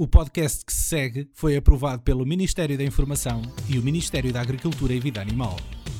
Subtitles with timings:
[0.00, 4.40] O podcast que se segue foi aprovado pelo Ministério da Informação e o Ministério da
[4.40, 5.56] Agricultura e Vida Animal.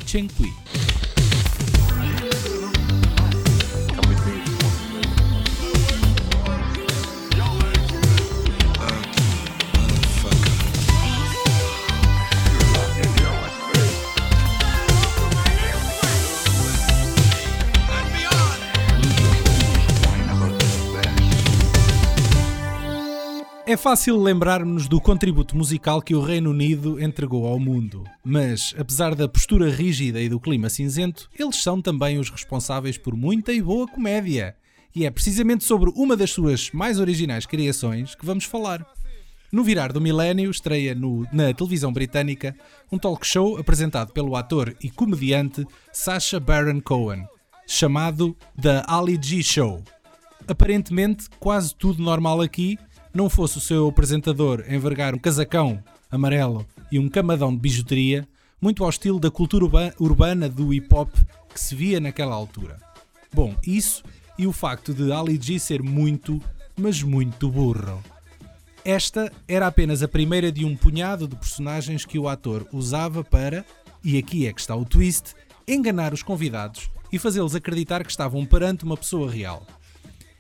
[0.07, 0.53] Chen Kui.
[23.69, 29.15] É fácil lembrarmos do contributo musical que o Reino Unido entregou ao mundo, mas, apesar
[29.15, 33.61] da postura rígida e do clima cinzento, eles são também os responsáveis por muita e
[33.61, 34.57] boa comédia.
[34.97, 38.87] E é precisamente sobre uma das suas mais originais criações que vamos falar.
[39.53, 42.57] No virar do milénio, estreia no, na televisão britânica
[42.91, 47.27] um talk show apresentado pelo ator e comediante Sacha Baron Cohen,
[47.67, 49.85] chamado The Ali G Show.
[50.49, 52.79] Aparentemente, quase tudo normal aqui,
[53.19, 58.29] não fosse o seu apresentador envergar um casacão amarelo e um camadão de bijuteria,
[58.61, 59.65] muito ao estilo da cultura
[59.99, 61.13] urbana do hip hop
[61.53, 62.79] que se via naquela altura.
[63.35, 64.05] Bom, isso
[64.39, 66.41] e o facto de Ali G ser muito,
[66.77, 68.01] mas muito burro.
[68.85, 73.65] Esta era apenas a primeira de um punhado de personagens que o ator usava para,
[74.05, 75.35] e aqui é que está o twist,
[75.67, 79.67] enganar os convidados e fazê-los acreditar que estavam perante uma pessoa real.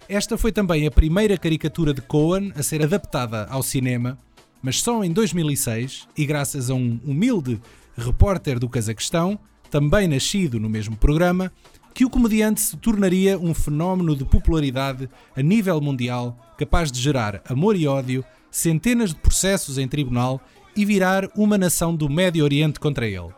[0.09, 4.17] Esta foi também a primeira caricatura de Cohen a ser adaptada ao cinema,
[4.62, 7.61] mas só em 2006 e graças a um humilde
[7.95, 9.39] repórter do Cazaquistão,
[9.70, 11.53] também nascido no mesmo programa,
[11.92, 17.43] que o comediante se tornaria um fenómeno de popularidade a nível mundial, capaz de gerar
[17.47, 20.41] amor e ódio, centenas de processos em tribunal
[20.75, 23.28] e virar uma nação do Médio Oriente contra ele.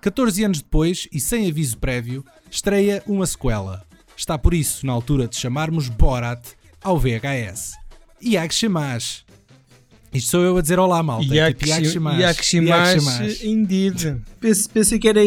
[0.00, 3.87] 14 anos depois, e sem aviso prévio, estreia uma sequela,
[4.18, 6.44] Está por isso na altura de chamarmos Borat
[6.82, 7.74] ao VHS.
[8.20, 9.24] Yakshimash.
[10.12, 11.32] Isto sou eu a dizer olá, malta.
[11.32, 12.18] Yakshimash.
[12.18, 14.20] Yakshimash, indeed.
[14.72, 15.20] Pensei que era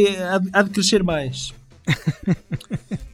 [0.51, 1.53] há de crescer mais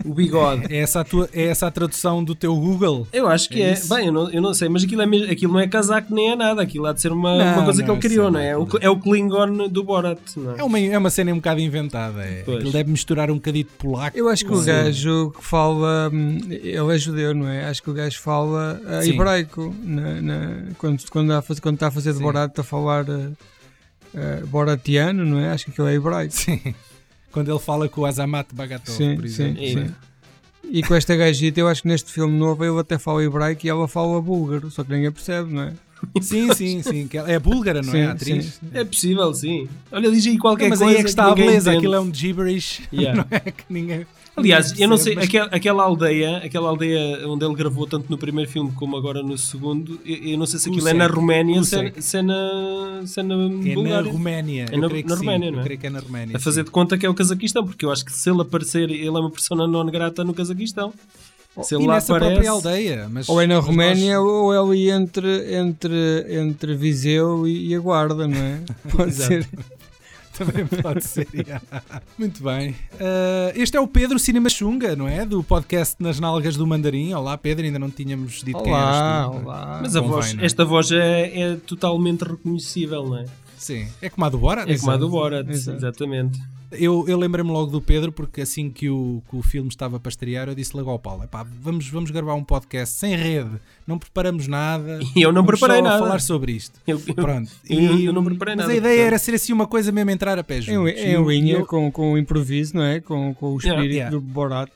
[0.06, 0.74] o bigode.
[0.74, 3.08] É essa, a tua, é essa a tradução do teu Google?
[3.12, 3.72] Eu acho que é.
[3.72, 3.80] é.
[3.88, 6.36] Bem, eu não, eu não sei, mas aquilo, é, aquilo não é casaco nem é
[6.36, 6.62] nada.
[6.62, 8.50] Aquilo há de ser uma, não, uma coisa não, que ele criou, não é?
[8.50, 8.58] é?
[8.58, 10.19] O, é o Klingon do Borat.
[10.36, 10.59] Não é?
[10.59, 12.24] É, uma, é uma cena um bocado inventada.
[12.24, 12.44] É.
[12.47, 14.18] Ele deve misturar um bocadinho de polaco.
[14.18, 16.09] Eu acho que o gajo que fala.
[16.12, 17.66] Hum, ele é judeu, não é?
[17.66, 19.74] Acho que o gajo fala uh, hebraico.
[19.84, 22.66] Na, na, quando, quando, está a fazer, quando está a fazer de Borat, está a
[22.66, 23.06] falar.
[23.09, 23.34] Uh,
[24.13, 25.52] uh, boratiano, não é?
[25.52, 26.34] Acho que aquilo é hebraico.
[26.34, 26.62] Sim
[27.32, 29.62] quando ele fala com o Azamat Bagatov, sim, por exemplo.
[29.66, 29.96] Sim, sim.
[30.70, 33.70] E com esta gajita, eu acho que neste filme novo ele até fala hebraico e
[33.70, 35.74] ela fala búlgaro, só que ninguém percebe, não é?
[36.22, 37.10] Sim, sim, sim.
[37.26, 37.92] É búlgara, não é?
[37.92, 38.06] sim, é?
[38.06, 38.46] A atriz.
[38.46, 38.70] Sim.
[38.74, 39.68] É possível, sim.
[39.92, 40.86] Olha, diz aí qualquer mas coisa.
[40.86, 42.88] Mas aí é que está a beleza, aquilo é um gibberish.
[42.94, 43.26] Yeah.
[43.30, 44.06] Não é que ninguém.
[44.38, 45.25] Aliás, eu não sei, mas...
[45.25, 49.36] aquela, aquela, aldeia, aquela aldeia onde ele gravou tanto no primeiro filme como agora no
[49.36, 53.02] segundo, eu, eu não sei se aquilo é na Roménia, se, é, se é na,
[53.03, 54.03] se é na é Bulgária.
[54.03, 54.66] na Roménia.
[54.72, 55.62] É na, na Roménia, não é?
[55.62, 56.38] Eu creio que é na Roménia.
[56.38, 56.66] A fazer sim.
[56.66, 59.12] de conta que é o Cazaquistão, porque eu acho que se ele aparecer, ele é
[59.12, 60.94] uma persona non grata no Cazaquistão.
[61.64, 63.09] Se ele e lá nessa aparece, própria aldeia.
[63.09, 64.28] Mas, ou é na Roménia nós...
[64.28, 68.62] ou é ali entre, entre, entre Viseu e, e a Guarda, não é?
[68.96, 69.48] Pode ser.
[70.38, 71.28] Também pode ser.
[72.18, 72.72] Muito bem.
[72.94, 75.25] Uh, este é o Pedro Cinema Xunga, não é?
[75.25, 77.14] Do podcast Nas Nalgas do Mandarim.
[77.14, 79.46] Olá, Pedro, ainda não tínhamos dito olá, quem eras tu.
[79.46, 80.46] Olá, Mas a voz, é?
[80.46, 83.25] esta voz é, é, totalmente reconhecível, não é?
[83.58, 83.88] Sim.
[84.02, 84.70] É como a do Borat?
[84.70, 86.40] É como a do Borat, exatamente.
[86.72, 90.10] Eu, eu lembrei-me logo do Pedro porque assim que o, que o filme estava para
[90.10, 91.24] estrear eu disse logo ao Paulo,
[91.62, 95.00] vamos, vamos gravar um podcast sem rede, não preparamos nada.
[95.16, 95.98] E eu não preparei nada.
[95.98, 96.80] falar sobre isto.
[96.86, 97.50] Eu, Pronto.
[97.68, 98.76] Eu, e, eu não preparei mas nada.
[98.76, 100.94] Mas a ideia era ser assim uma coisa mesmo entrar a pé juntos.
[100.94, 103.00] Em, em linha com, com o improviso, não é?
[103.00, 104.10] Com, com o espírito yeah, yeah.
[104.12, 104.70] do Borat.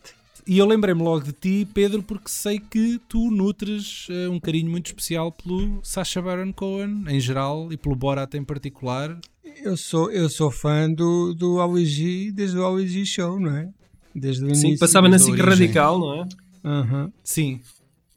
[0.48, 4.70] E eu lembrei-me logo de ti, Pedro, porque sei que tu nutres uh, um carinho
[4.70, 9.18] muito especial pelo Sacha Baron Cohen em geral e pelo Borat em particular.
[9.64, 13.70] Eu sou, eu sou fã do, do Ali desde o Ali Show, não é?
[14.14, 14.70] Desde o início.
[14.70, 16.28] Sim, passava na SIC Radical, não é?
[16.64, 17.12] Uhum.
[17.24, 17.62] Sim.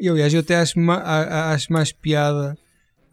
[0.00, 2.56] E aliás, eu até acho, acho mais piada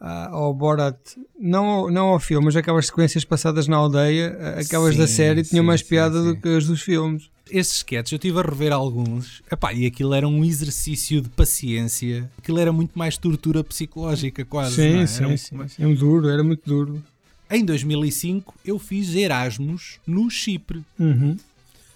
[0.00, 0.96] ao Borat,
[1.38, 5.62] não, não ao filme, mas aquelas sequências passadas na aldeia, aquelas sim, da série, tinham
[5.62, 7.30] sim, mais piada sim, do que as dos filmes.
[7.48, 12.28] Esses sketches eu estive a rever alguns, Epá, e aquilo era um exercício de paciência,
[12.36, 14.74] aquilo era muito mais tortura psicológica, quase.
[14.74, 15.06] Sim, é?
[15.06, 15.82] sim, sim, sim.
[15.84, 17.02] É um duro, era muito duro.
[17.52, 20.82] Em 2005 eu fiz Erasmus no Chipre.
[20.98, 21.36] Uhum.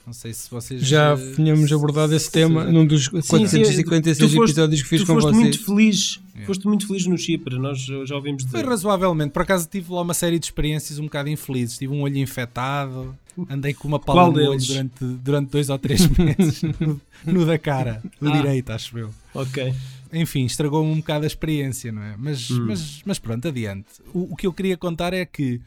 [0.06, 4.82] Não sei se vocês já uh, tínhamos abordado esse tema num dos 456 foste, episódios
[4.82, 5.36] que fiz com foste vocês.
[5.36, 6.46] Muito feliz, yeah.
[6.46, 8.58] Foste muito feliz no Chipre, nós já ouvimos dizer.
[8.58, 11.78] Foi razoavelmente, por acaso tive lá uma série de experiências um bocado infelizes.
[11.78, 13.16] Tive um olho infectado,
[13.50, 17.58] andei com uma pala no olho durante, durante dois ou três meses, no, no, da
[17.58, 18.36] cara, do ah.
[18.36, 19.10] direito, acho eu.
[19.34, 19.74] Ok.
[20.12, 22.16] Enfim, estragou-me um bocado a experiência, não é?
[22.16, 22.66] Mas, hum.
[22.66, 24.02] mas, mas pronto, adiante.
[24.12, 25.60] O, o, que eu queria contar é que,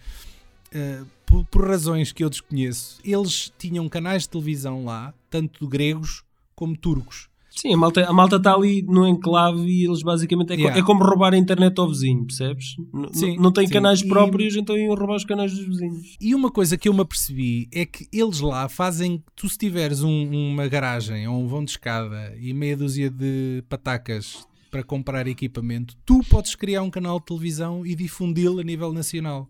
[0.73, 6.23] uh, por, por, razões que eu desconheço, eles tinham canais de televisão lá, tanto gregos
[6.55, 7.28] como turcos.
[7.59, 10.73] Sim, a malta, a malta está ali no enclave e eles basicamente é, yeah.
[10.73, 12.77] co, é como roubar a internet ao vizinho, percebes?
[13.11, 16.15] Sim, não tem canais próprios, e, então iam roubar os canais dos vizinhos.
[16.21, 19.21] E uma coisa que eu me apercebi é que eles lá fazem.
[19.35, 23.61] Tu, se tiveres um, uma garagem ou um vão de escada e meia dúzia de
[23.67, 28.93] patacas para comprar equipamento, tu podes criar um canal de televisão e difundi-lo a nível
[28.93, 29.49] nacional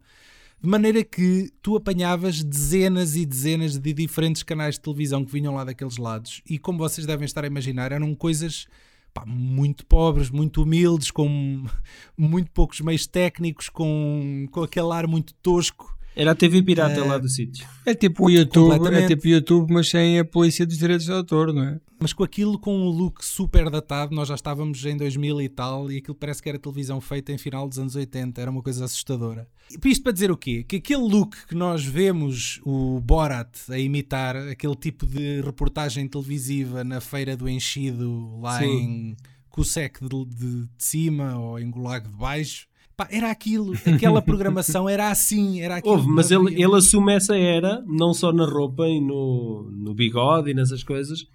[0.62, 5.56] de maneira que tu apanhavas dezenas e dezenas de diferentes canais de televisão que vinham
[5.56, 6.42] lá daqueles lados.
[6.50, 8.68] E como vocês devem estar a imaginar eram coisas
[9.14, 11.66] pá, muito pobres, muito humildes, com
[12.18, 17.04] muito poucos meios técnicos, com, com aquele ar muito tosco era a TV pirata é...
[17.04, 17.68] lá do sítio.
[17.86, 21.54] É tipo o YouTube, é tipo YouTube, mas sem a polícia dos direitos de autor,
[21.54, 21.80] não é?
[22.00, 25.92] Mas com aquilo com um look super datado, nós já estávamos em 2000 e tal,
[25.92, 28.86] e aquilo parece que era televisão feita em final dos anos 80, era uma coisa
[28.86, 29.48] assustadora.
[29.84, 30.64] Isto para dizer o quê?
[30.64, 36.84] Que aquele look que nós vemos o Borat a imitar, aquele tipo de reportagem televisiva
[36.84, 38.66] na feira do enchido lá Sim.
[38.66, 39.18] em
[39.50, 42.69] Cusec de, de, de cima ou em Gulag de baixo,
[43.00, 45.96] Pá, era aquilo, aquela programação era assim, era aquilo.
[45.96, 50.52] Houve, mas ele, ele assume essa era, não só na roupa e no, no bigode
[50.52, 51.26] e nessas coisas.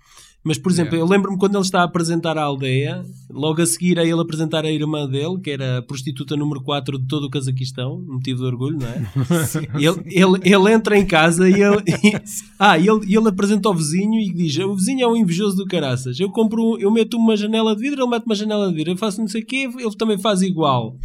[0.45, 3.99] Mas, por exemplo, eu lembro-me quando ele está a apresentar a aldeia, logo a seguir
[3.99, 7.31] a ele apresentar a irmã dele, que era a prostituta número 4 de todo o
[7.31, 9.03] Cazaquistão, motivo de orgulho, não é?
[9.81, 12.13] ele, ele, ele entra em casa e ele, e,
[12.61, 16.21] ah, ele, ele apresenta ao vizinho e diz: O vizinho é um invejoso do caraças.
[16.21, 18.99] Eu compro, eu meto uma janela de vidro, ele mete uma janela de vidro, eu
[18.99, 20.99] faço não sei o quê, ele também faz igual.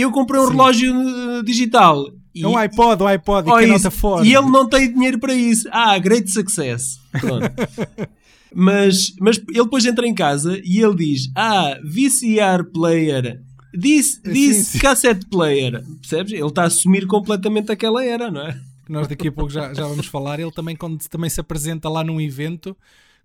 [0.00, 0.50] Eu comprei um Sim.
[0.52, 2.06] relógio uh, digital.
[2.34, 5.68] E, é um iPod, um iPod, oh, e ele não tem dinheiro para isso.
[5.72, 7.00] Ah, great success.
[8.54, 13.42] mas, mas ele depois entra em casa e ele diz: Ah, VCR player.
[13.74, 15.84] Diz, diz cassette player.
[16.00, 16.32] Percebes?
[16.32, 18.58] Ele está a assumir completamente aquela era, não é?
[18.88, 20.40] Nós daqui a pouco já, já vamos falar.
[20.40, 22.76] Ele também, quando também se apresenta lá num evento,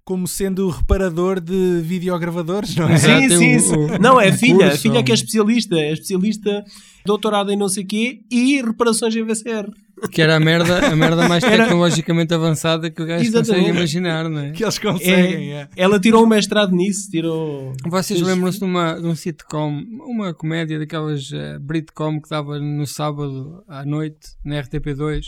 [0.06, 2.98] como sendo reparador de videogravadores, não é?
[2.98, 3.76] Sim, sim, sim.
[4.02, 6.64] não, é a filha, a filha que é especialista, é especialista,
[7.06, 9.72] doutorado em não sei o quê e reparações em VCR.
[10.12, 12.44] Que era a merda, a merda mais tecnologicamente era...
[12.44, 13.62] avançada que o gajo Exatamente.
[13.62, 14.52] consegue imaginar, não é?
[14.52, 15.62] Que eles conseguem, é.
[15.62, 15.70] é.
[15.78, 17.72] Ela tirou um mestrado nisso, tirou...
[17.86, 22.86] Vocês lembram-se de, uma, de um sitcom, uma comédia daquelas uh, Britcom que dava no
[22.86, 25.28] sábado à noite, na RTP2?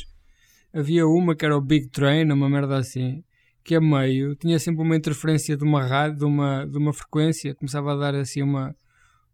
[0.73, 3.23] Havia uma que era o Big Train, uma merda assim
[3.65, 7.55] que a meio tinha sempre uma interferência de uma rádio, de uma, de uma frequência,
[7.55, 8.75] começava a dar assim uma,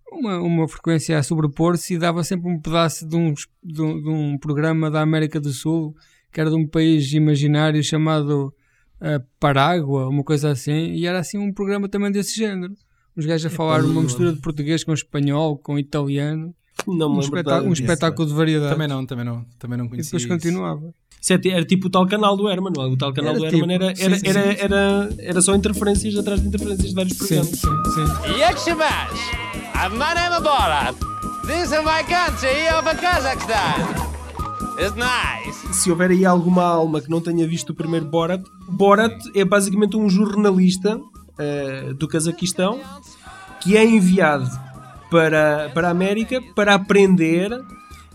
[0.10, 4.10] uma, uma frequência a sobrepor-se e dava sempre um pedaço de um, de, um, de
[4.10, 5.94] um programa da América do Sul,
[6.32, 8.54] que era de um país imaginário chamado
[9.02, 12.74] uh, Parágua, uma coisa assim, e era assim um programa também desse género.
[13.14, 16.56] Os gajos a falar uma mistura de português com espanhol, com italiano.
[16.88, 18.72] Não um, espetáculo, um espetáculo de variedade.
[18.72, 20.16] Também não, também não, também não conhecia.
[20.16, 20.30] E depois isso.
[20.30, 20.94] continuava.
[21.22, 22.88] Isso é era tipo o tal canal do Herman, não é?
[22.88, 25.54] O tal canal era do Herman tipo, era, era, sim, era, sim, era, era, só
[25.54, 27.48] interferências atrás de interferências de vários programas.
[27.48, 28.40] Sim, sim, sim.
[28.40, 29.32] Yakshimash,
[29.92, 30.96] my name is Borat.
[31.46, 34.12] This is my country of Kazakhstan.
[34.80, 35.74] It's nice.
[35.74, 39.96] Se houver aí alguma alma que não tenha visto o primeiro Borat, Borat é basicamente
[39.96, 42.80] um jornalista uh, do Cazaquistão
[43.62, 44.50] que é enviado
[45.12, 47.52] para, para a América para aprender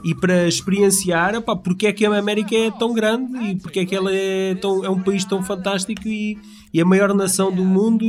[0.07, 3.85] e para experienciar opa, porque é que a América é tão grande e porque é
[3.85, 6.39] que ela é, tão, é um país tão fantástico e,
[6.77, 8.05] e a maior nação do mundo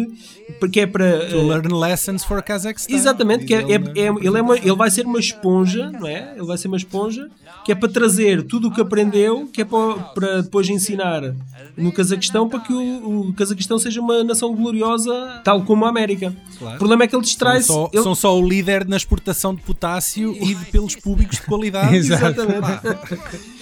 [0.59, 4.37] porque é para to uh, learn lessons for Kazakhstan exatamente que é, é, é, ele,
[4.37, 6.33] é uma, ele vai ser uma esponja não é?
[6.35, 7.29] Ele vai ser uma esponja
[7.63, 11.33] que é para trazer tudo o que aprendeu que é para, para depois ensinar
[11.77, 16.35] no Cazaquistão para que o, o Cazaquistão seja uma nação gloriosa tal como a América.
[16.59, 16.75] Claro.
[16.75, 18.03] o problema é que ele distrai-se são, ele...
[18.03, 21.95] são só o líder na exportação de potássio e de pelos públicos de qualidade.
[21.95, 22.67] Exatamente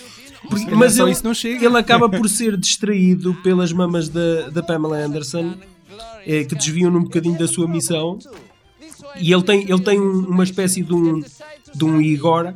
[0.49, 1.11] porque, mas ele,
[1.65, 5.55] ele acaba por ser distraído pelas mamas da, da Pamela Anderson,
[6.25, 8.17] é, que desviam um bocadinho da sua missão.
[9.17, 11.23] E ele tem, ele tem uma espécie de um,
[11.73, 12.53] de um Igor,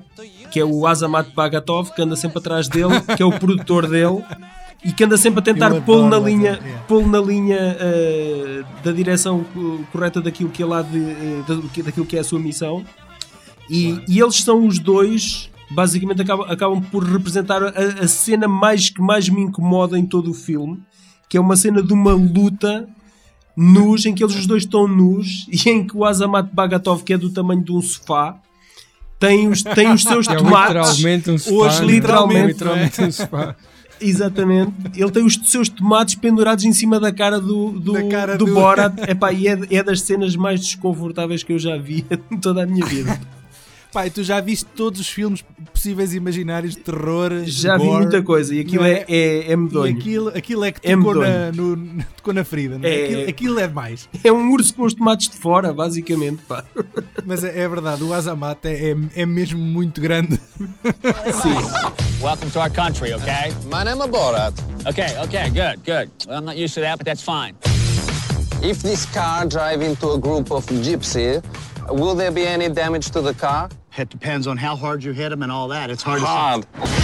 [0.51, 4.24] que é o Azamat Bagatov, que anda sempre atrás dele, que é o produtor dele,
[4.84, 9.46] e que anda sempre a tentar pô-lo na linha, pô na linha uh, da direção
[9.91, 12.84] correta daquilo que é lá de, uh, daquilo que é a sua missão.
[13.69, 17.70] E, e eles são os dois basicamente acabam, acabam por representar a,
[18.04, 20.82] a, cena mais que mais me incomoda em todo o filme,
[21.28, 22.88] que é uma cena de uma luta
[23.56, 27.14] nus, em que eles os dois estão nus e em que o Azamat Bagatov, que
[27.14, 28.40] é do tamanho de um sofá,
[29.20, 30.98] tem os, tem os seus é tomates.
[30.98, 31.56] Literalmente um sofá.
[31.56, 33.56] Hoje, literalmente, literalmente um sofá.
[34.02, 34.72] Exatamente.
[34.96, 38.54] Ele tem os seus tomates pendurados em cima da cara do, do, cara do, do...
[38.54, 38.98] Borat.
[39.10, 42.66] Epá, e é, é das cenas mais desconfortáveis que eu já vi em toda a
[42.66, 43.20] minha vida.
[43.91, 45.43] Pai, tu já viste todos os filmes
[45.74, 47.31] possíveis e imaginários de terror?
[47.46, 49.96] Já gore, vi muita coisa e aquilo é, é, é medonho.
[49.96, 52.91] E aquilo, aquilo é que é tocou, na, no, tocou na ferida, não é?
[52.91, 54.08] é aquilo, aquilo, é mais.
[54.24, 56.43] É um urso com os tomates de fora, basicamente.
[56.48, 56.63] Pá.
[57.25, 60.38] Mas é, é verdade, o Azamat é, é, é mesmo muito grande.
[61.41, 62.22] Sim.
[62.22, 63.51] Welcome to our country, okay?
[63.72, 64.53] My name is Borat.
[64.86, 66.12] Okay, okay, good, good.
[66.27, 67.55] Well, I'm not used to that, but that's fine.
[68.62, 71.41] If this car drive into a group of gypsy,
[71.89, 73.67] will there be any damage to the car?
[73.98, 75.89] It depends on how hard you hit them and all that.
[75.89, 76.63] It's hard, hard.
[76.63, 77.00] to say.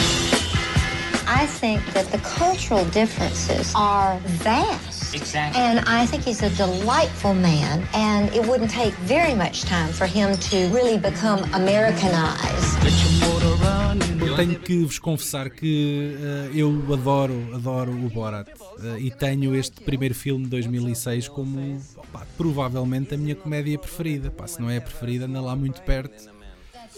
[1.27, 5.15] I think that the cultural differences are vast.
[5.15, 5.59] Exactly.
[5.59, 10.05] And I think he's a delightful man, and it wouldn't take very much time for
[10.05, 12.77] him to really become Americanized.
[14.21, 19.55] Eu tenho que vos confessar que uh, eu adoro, adoro o Borat uh, e tenho
[19.55, 24.29] este primeiro filme de 2006 como opa, provavelmente a minha comédia preferida.
[24.29, 26.34] Pá, se não é a preferida, anda lá muito perto.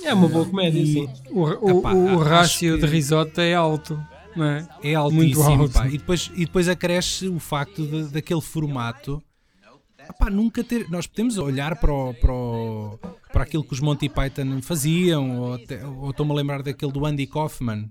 [0.03, 1.09] É uma boa comédia, e, sim.
[1.29, 2.85] O, o, Epá, o rácio que...
[2.85, 4.01] de risota é alto.
[4.35, 4.67] Não é?
[4.83, 5.23] é altíssimo.
[5.23, 5.73] Muito alto.
[5.73, 5.87] Pá.
[5.87, 9.21] E, depois, e depois acresce o facto de, daquele formato.
[10.09, 10.89] Epá, nunca ter.
[10.89, 12.99] Nós podemos olhar para, o, para, o,
[13.33, 15.59] para aquilo que os Monty Python faziam, ou,
[16.01, 17.89] ou estou-me a lembrar daquele do Andy Kaufman.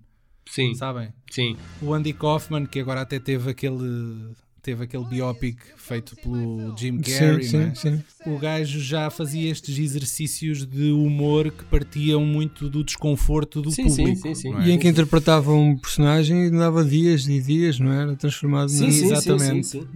[0.49, 0.75] Sim.
[0.75, 1.13] Sabem?
[1.31, 1.57] Sim.
[1.83, 4.33] O Andy Kaufman, que agora até teve aquele
[4.67, 7.73] teve aquele biopic feito pelo Jim Carrey, sim, né?
[7.73, 8.35] sim, sim.
[8.35, 14.23] o gajo já fazia estes exercícios de humor que partiam muito do desconforto do público.
[14.23, 14.67] Sim, sim, é?
[14.67, 18.17] E em que interpretava um personagem e dava dias e dias, não era?
[18.17, 19.69] Transformado sim, sim, Exatamente.
[19.69, 19.87] Sim,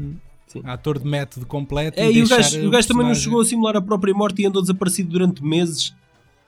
[0.47, 1.99] sim, Ator de método completo.
[1.99, 4.47] É, e, o gajo, o gajo também não chegou a simular a própria morte e
[4.47, 5.93] andou desaparecido durante meses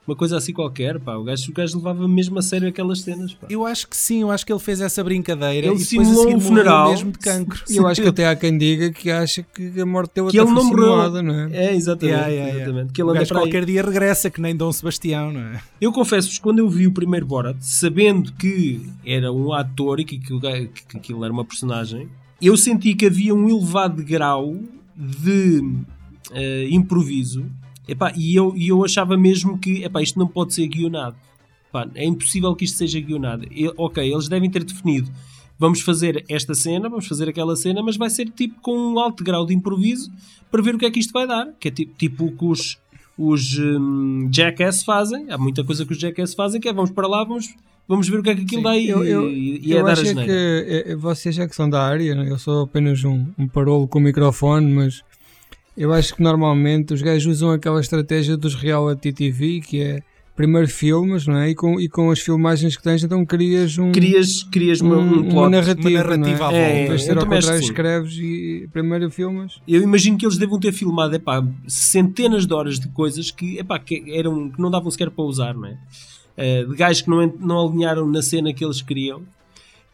[0.06, 1.14] uma coisa assim qualquer, pá.
[1.14, 3.46] O gajo, o gajo levava mesmo a sério aquelas cenas, pá.
[3.48, 6.34] Eu acho que sim, eu acho que ele fez essa brincadeira ele e depois simulou
[6.34, 7.62] um funeral mesmo de cancro.
[7.70, 10.50] Eu acho que até há quem diga que acha que a morte deu que ele
[10.50, 11.22] não morreu.
[11.22, 11.66] não é?
[11.66, 12.14] É, exatamente.
[12.14, 12.74] Yeah, yeah, exatamente.
[12.74, 12.92] Yeah.
[12.92, 15.60] Que ele o gajo qualquer dia regressa, que nem Dom Sebastião, não é?
[15.80, 20.18] Eu confesso-vos, quando eu vi o primeiro Borat, sabendo que era um ator e que,
[20.18, 20.40] que,
[20.88, 22.08] que aquilo era uma personagem,
[22.40, 24.56] eu senti que havia um elevado grau
[24.96, 27.46] de uh, improviso
[27.86, 31.16] Epá, e eu, e eu achava mesmo que epá, isto não pode ser guionado.
[31.68, 33.46] Epá, é impossível que isto seja guionado.
[33.50, 35.10] Eu, ok, eles devem ter definido
[35.62, 39.22] vamos fazer esta cena, vamos fazer aquela cena, mas vai ser tipo com um alto
[39.22, 40.10] grau de improviso
[40.50, 41.52] para ver o que é que isto vai dar.
[41.60, 42.78] Que é tipo, tipo o que os,
[43.16, 45.30] os um, Jackass fazem.
[45.30, 47.54] Há muita coisa que os Jackass fazem que é vamos para lá, vamos,
[47.86, 49.78] vamos ver o que é que aquilo Sim, dá e, eu, eu, e, e é
[49.78, 52.28] eu dar acho a que é, vocês já que são da área, né?
[52.28, 55.04] eu sou apenas um, um parolo com o microfone, mas
[55.76, 60.02] eu acho que normalmente os gajos usam aquela estratégia dos reality TV que é
[60.34, 61.50] primeiro filmes, não é?
[61.50, 63.92] E com, e com as filmagens que tens, então crias um.
[63.92, 65.88] Crias, crias uma, um, plot, uma narrativa.
[65.88, 66.86] Uma narrativa não é?
[66.86, 69.60] é, ser ao contrário, escreves e primeiro filmas.
[69.68, 73.78] Eu imagino que eles devam ter filmado epá, centenas de horas de coisas que, epá,
[73.78, 75.76] que, eram, que não davam sequer para usar, não é?
[76.34, 79.22] Uh, de gajos que não, não alinharam na cena que eles queriam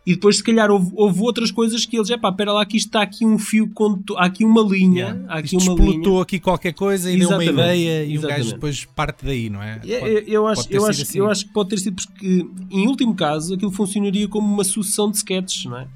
[0.08, 2.78] e depois, se calhar, houve, houve outras coisas que eles, é pá, espera lá, que
[2.78, 3.70] isto está aqui um fio,
[4.16, 5.08] há aqui uma linha.
[5.08, 5.24] Yeah.
[5.28, 6.22] Há aqui isto uma explotou linha.
[6.22, 7.44] aqui qualquer coisa e Exatamente.
[7.44, 8.24] deu uma ideia e Exatamente.
[8.24, 9.82] o gajo depois parte daí, não é?
[9.84, 11.18] é pode, eu, acho, eu, acho, assim.
[11.18, 15.10] eu acho que pode ter sido porque, em último caso, aquilo funcionaria como uma sucessão
[15.10, 15.86] de sketches, não é?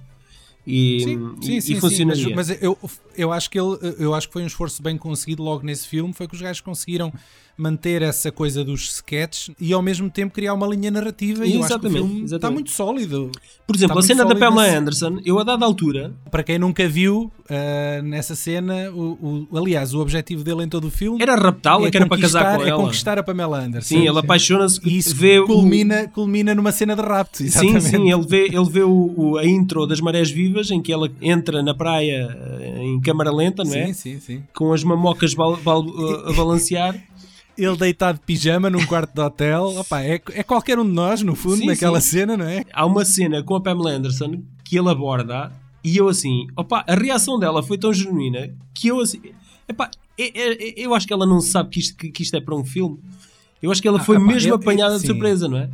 [0.67, 2.37] E, sim, sim, e, sim, e funcionaria.
[2.37, 2.79] Mas, mas, eu,
[3.17, 6.13] eu, acho que ele, eu acho que foi um esforço bem conseguido logo nesse filme,
[6.13, 7.11] foi que os gajos conseguiram
[7.57, 12.35] manter essa coisa dos sketches e ao mesmo tempo criar uma linha narrativa e exatamente,
[12.35, 13.31] está muito sólido.
[13.67, 14.77] Por exemplo, a cena da Pamela nesse...
[14.77, 16.13] Anderson, eu a dada altura.
[16.31, 20.87] Para quem nunca viu uh, nessa cena, o, o, aliás, o objetivo dele em todo
[20.87, 22.83] o filme era raptá-la, é que era para casar com é ela.
[22.83, 23.89] conquistar a Pamela Anderson.
[23.89, 26.09] Sim, ele apaixona-se e isso vê culmina, o...
[26.09, 27.43] culmina numa cena de rapto.
[27.43, 27.83] Exatamente.
[27.83, 30.93] Sim, sim, ele vê, ele vê o, o, a intro das Marés Vivas em que
[30.93, 33.87] ela entra na praia eh, em câmara lenta, não é?
[33.87, 34.43] Sim, sim, sim.
[34.55, 35.85] Com as mamocas bal, bal,
[36.27, 36.95] a balancear
[37.57, 39.65] ele deitado de pijama num quarto de hotel.
[39.81, 42.19] Opa, é, é qualquer um de nós, no fundo, sim, naquela sim.
[42.19, 42.65] cena, não é?
[42.73, 45.53] Há uma cena com a Pamela Anderson que ele aborda
[45.85, 49.21] e eu assim, opa, a reação dela foi tão genuína que eu assim,
[49.69, 52.41] epá, é, é, é, eu acho que ela não sabe que isto, que isto é
[52.41, 52.99] para um filme.
[53.61, 55.71] Eu acho que ela ah, foi ah, mesmo apanhada de surpresa, não é?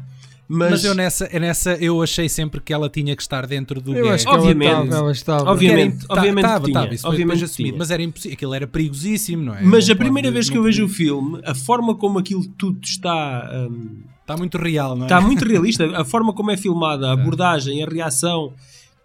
[0.50, 3.94] Mas, mas, eu nessa, nessa eu achei sempre que ela tinha que estar dentro do
[3.94, 5.50] eu acho que obviamente, ela estava.
[5.50, 9.54] Obviamente, era, obviamente estava, tinha, estava, obviamente assumido, mas era impossível, aquilo era perigosíssimo, não
[9.54, 9.62] é?
[9.62, 12.78] Mas não a primeira vez que eu vejo o filme, a forma como aquilo tudo
[12.82, 15.06] está um, está muito real, não é?
[15.06, 18.54] Está muito realista, a forma como é filmada, a abordagem, a reação,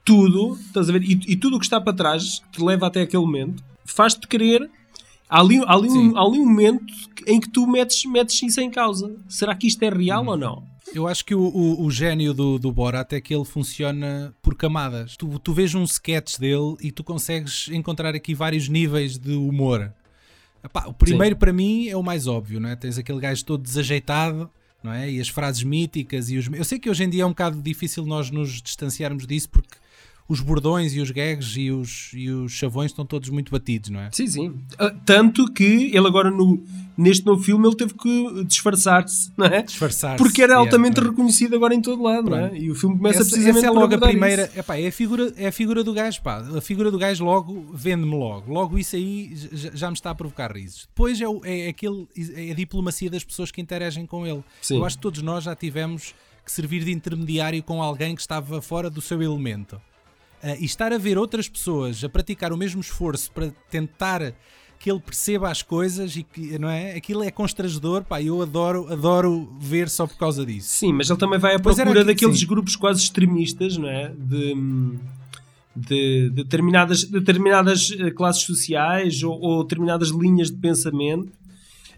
[0.06, 1.04] tudo, estás a ver?
[1.04, 4.26] E, e tudo o que está para trás, que te leva até aquele momento, faz-te
[4.30, 4.70] querer
[5.30, 6.86] Há ali, há, ali um, há ali um momento
[7.26, 9.16] em que tu metes, metes isso em causa.
[9.28, 10.30] Será que isto é real hum.
[10.30, 10.73] ou não?
[10.94, 14.56] Eu acho que o, o, o gênio do, do Borat é que ele funciona por
[14.56, 15.18] camadas.
[15.18, 19.92] Tu, tu vês um sketch dele e tu consegues encontrar aqui vários níveis de humor.
[20.64, 21.40] Epá, o primeiro Sim.
[21.40, 22.76] para mim é o mais óbvio, não é?
[22.76, 24.50] Tens aquele gajo todo desajeitado,
[24.84, 25.10] não é?
[25.12, 26.48] E as frases míticas e os...
[26.48, 29.76] Eu sei que hoje em dia é um bocado difícil nós nos distanciarmos disso porque
[30.28, 34.00] os bordões e os gags e os, e os chavões estão todos muito batidos, não
[34.00, 34.10] é?
[34.12, 34.54] Sim, sim.
[34.80, 36.64] Ah, tanto que ele agora no,
[36.98, 39.62] neste novo filme ele teve que disfarçar-se, não é?
[39.64, 40.18] Disfarçar-se.
[40.18, 42.40] Porque era altamente é, reconhecido agora em todo lado, Pronto.
[42.40, 42.58] não é?
[42.58, 45.34] E o filme começa essa, precisamente essa é logo a primeira, epá, é a figura,
[45.36, 46.38] é a figura do gajo, pá.
[46.56, 48.52] A figura do gajo logo vende-me logo.
[48.52, 50.88] Logo isso aí já, já, me está a provocar risos.
[50.88, 54.44] Depois é, é aquele é a diplomacia das pessoas que interagem com ele.
[54.62, 54.78] Sim.
[54.78, 56.16] Eu acho que todos nós já tivemos
[56.46, 59.80] que servir de intermediário com alguém que estava fora do seu elemento.
[60.44, 64.34] Uh, e estar a ver outras pessoas a praticar o mesmo esforço para tentar
[64.78, 66.96] que ele perceba as coisas e que, não é?
[66.98, 70.68] Aquilo é constrangedor, pá, eu adoro, adoro ver só por causa disso.
[70.68, 72.46] Sim, mas ele também vai à procura aqui, daqueles sim.
[72.46, 74.10] grupos quase extremistas, não é?
[74.10, 74.54] De,
[75.74, 81.32] de, de determinadas, determinadas eh, classes sociais ou, ou determinadas linhas de pensamento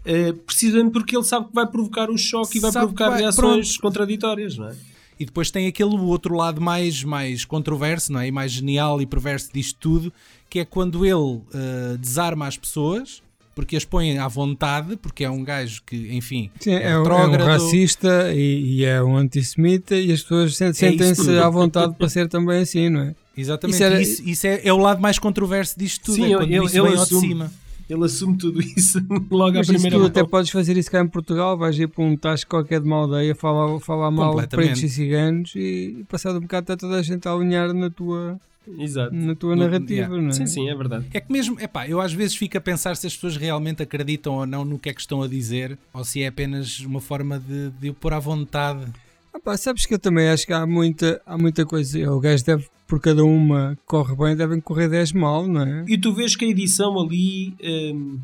[0.06, 3.22] Uh, precisamente porque ele sabe que vai provocar um choque e vai sabe provocar vai,
[3.22, 3.82] reações pronto.
[3.82, 4.76] contraditórias, não é?
[5.18, 8.28] E depois tem aquele outro lado mais, mais controverso, não é?
[8.28, 10.12] E mais genial e perverso disto tudo,
[10.48, 13.22] que é quando ele uh, desarma as pessoas
[13.56, 17.06] porque as põe à vontade, porque é um gajo que, enfim, Sim, é, é, um,
[17.06, 21.48] é, um, racista e, e, é um antissemita e as pessoas é sentem-se é à
[21.48, 23.14] vontade para ser também assim, não é?
[23.34, 24.02] Exatamente, isso, era...
[24.02, 26.76] isso, isso é, é, o lado mais controverso disto tudo, Sim, é quando eu, isso
[26.76, 27.52] eu, vem eu assumo, de cima
[27.88, 28.98] ele assume tudo isso
[29.30, 32.04] logo Mas à primeira tu até podes fazer isso cá em Portugal, vais ir para
[32.04, 36.04] um tasco qualquer de uma aldeia, falar, falar mal de pretos e ciganos e, e
[36.04, 38.40] passado um bocado está toda a gente a alinhar na tua,
[38.78, 39.14] Exato.
[39.14, 40.16] na tua no, narrativa, yeah.
[40.16, 40.32] não é?
[40.32, 41.06] Sim, sim, é verdade.
[41.12, 44.34] É que mesmo, epá, eu às vezes fico a pensar se as pessoas realmente acreditam
[44.34, 47.38] ou não no que é que estão a dizer, ou se é apenas uma forma
[47.38, 48.84] de, de o pôr à vontade.
[49.32, 52.10] Ah, pá, sabes que eu também acho que há muita, há muita coisa.
[52.12, 55.84] O gajo deve por cada uma corre bem, devem correr 10 mal, não é?
[55.88, 58.18] E tu vês que a edição ali um,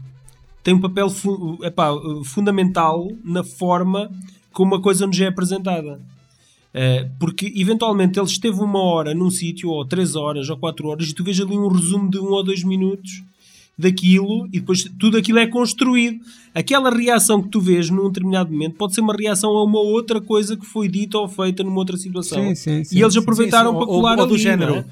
[0.62, 1.90] tem um papel fu epá,
[2.24, 4.10] fundamental na forma
[4.52, 6.00] como a coisa nos é apresentada.
[6.74, 11.08] Uh, porque eventualmente ele esteve uma hora num sítio, ou três horas, ou quatro horas,
[11.08, 13.22] e tu vês ali um resumo de um ou dois minutos
[13.76, 16.20] daquilo e depois tudo aquilo é construído.
[16.54, 20.20] Aquela reação que tu vês num determinado momento pode ser uma reação a uma outra
[20.20, 22.42] coisa que foi dita ou feita numa outra situação.
[22.42, 24.76] Sim, sim, sim, e eles aproveitaram para colar ou, ou do ali, género.
[24.76, 24.84] É?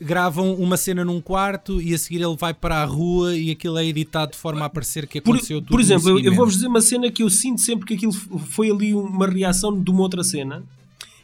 [0.00, 3.76] Gravam uma cena num quarto e a seguir ele vai para a rua e aquilo
[3.78, 5.70] é editado de forma a parecer que aconteceu por, tudo.
[5.72, 8.70] Por exemplo, eu, eu vou-vos dizer uma cena que eu sinto sempre que aquilo foi
[8.70, 10.62] ali uma reação de uma outra cena.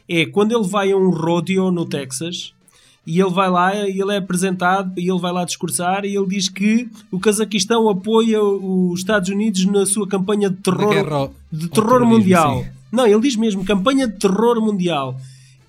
[0.09, 2.53] É quando ele vai a um rodeo no Texas
[3.05, 6.27] e ele vai lá e ele é apresentado e ele vai lá discursar e ele
[6.27, 12.05] diz que o Cazaquistão apoia os Estados Unidos na sua campanha de terror, de terror
[12.05, 12.63] mundial.
[12.63, 12.69] Sim.
[12.91, 15.19] Não, ele diz mesmo campanha de terror mundial.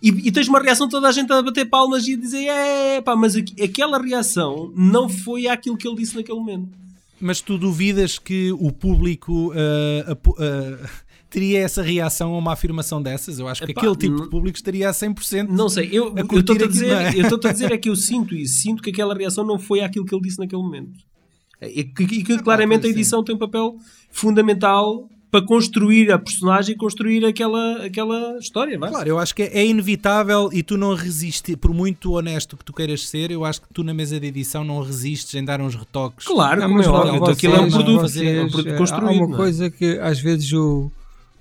[0.03, 3.01] E, e, tens uma reação toda a gente a bater palmas e a dizer é,
[3.01, 6.69] pá, mas aquela reação não foi aquilo que ele disse naquele momento.
[7.21, 10.89] Mas tu duvidas que o público uh, uh, uh,
[11.31, 13.39] teria essa reação a uma afirmação dessas?
[13.39, 15.49] Eu acho que Epá, aquele tipo de público estaria a 100%.
[15.49, 17.15] Não sei, eu estou a dizer, é?
[17.15, 19.81] eu estou a dizer é que eu sinto isso, sinto que aquela reação não foi
[19.81, 20.99] aquilo que ele disse naquele momento.
[21.61, 23.77] E que, e que claramente a edição tem um papel
[24.11, 28.79] fundamental para construir a personagem e construir aquela, aquela história.
[28.79, 28.91] Vai?
[28.91, 32.73] Claro, eu acho que é inevitável e tu não resistes, por muito honesto que tu
[32.73, 35.75] queiras ser, eu acho que tu na mesa de edição não resistes em dar uns
[35.75, 36.27] retoques.
[36.27, 39.09] Claro, não, como é óbvio, aquilo é um produto, vocês, é um produto construído.
[39.09, 39.37] Há uma é?
[39.37, 40.91] coisa que às vezes o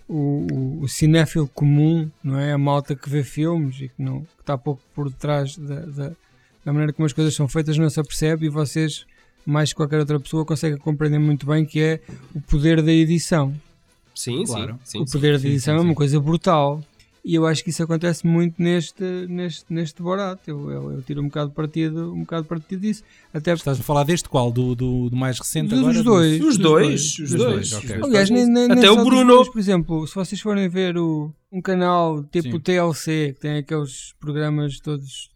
[0.08, 2.54] o, o, cinéfilo comum, não é?
[2.54, 6.12] A malta que vê filmes e que, não, que está pouco por detrás da, da,
[6.64, 9.06] da, maneira como as coisas são feitas não se apercebe e vocês,
[9.46, 12.02] mais que qualquer outra pessoa, conseguem compreender muito bem que é
[12.34, 13.54] o poder da edição.
[14.14, 14.80] Sim, claro.
[14.84, 15.02] sim.
[15.02, 16.82] O poder sim, da edição sim, sim, é uma coisa brutal.
[17.26, 20.40] E eu acho que isso acontece muito neste, neste, neste Borat.
[20.46, 23.04] Eu, eu, eu, tiro um bocado partido, um bocado partido disso.
[23.34, 24.52] Até Estás a falar deste qual?
[24.52, 25.94] Do, do, do mais recente do, agora?
[25.96, 26.40] Dos dois.
[26.40, 27.18] Dos dois.
[27.18, 27.74] Os dois.
[27.74, 27.96] Okay.
[28.04, 29.38] Aliás, nem, nem, Até o Bruno.
[29.38, 32.60] Dois, por exemplo, se vocês forem ver o, um canal tipo Sim.
[32.60, 35.32] TLC, que tem aqueles programas todos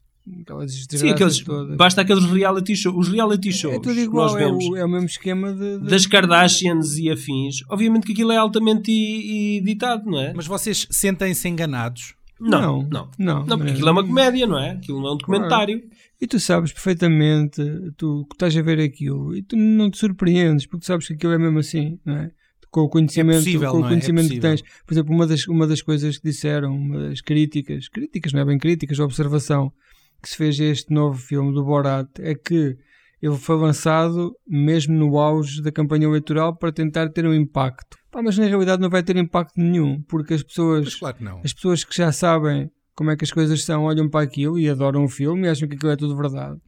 [0.90, 1.78] Sim, aqueles, todas.
[1.78, 3.08] basta aqueles reality shows.
[3.08, 3.76] Os reality shows.
[3.76, 5.88] É tudo igual, é o, é, o, mesmo esquema de, de...
[5.88, 7.64] das Kardashians e afins.
[7.70, 10.34] Obviamente que aquilo é altamente editado, não é?
[10.34, 12.16] Mas vocês sentem-se enganados?
[12.40, 13.12] Não, não, não.
[13.18, 14.72] Não, não porque aquilo é uma comédia, não é?
[14.72, 15.80] Aquilo não é um documentário.
[15.80, 15.96] Claro.
[16.22, 17.62] E tu sabes perfeitamente,
[17.98, 21.34] tu que estás a ver aquilo, e tu não te surpreendes, porque sabes que aquilo
[21.34, 22.32] é mesmo assim, não é?
[22.72, 23.90] Com o conhecimento, é possível, com o é?
[23.90, 24.62] conhecimento é que tens.
[24.62, 28.46] Por exemplo, uma das, uma das coisas que disseram, uma das críticas, críticas, não é
[28.46, 29.74] bem críticas, observação,
[30.22, 32.78] que se fez a este novo filme do Borat é que
[33.22, 37.98] ele foi lançado mesmo no auge da campanha eleitoral para tentar ter um impacto.
[38.12, 41.84] Pá, mas na realidade não vai ter impacto nenhum, porque as pessoas, claro as pessoas
[41.84, 45.10] que já sabem como é que as coisas são, olham para aquilo e adoram o
[45.10, 46.60] filme e acham que aquilo é tudo verdade.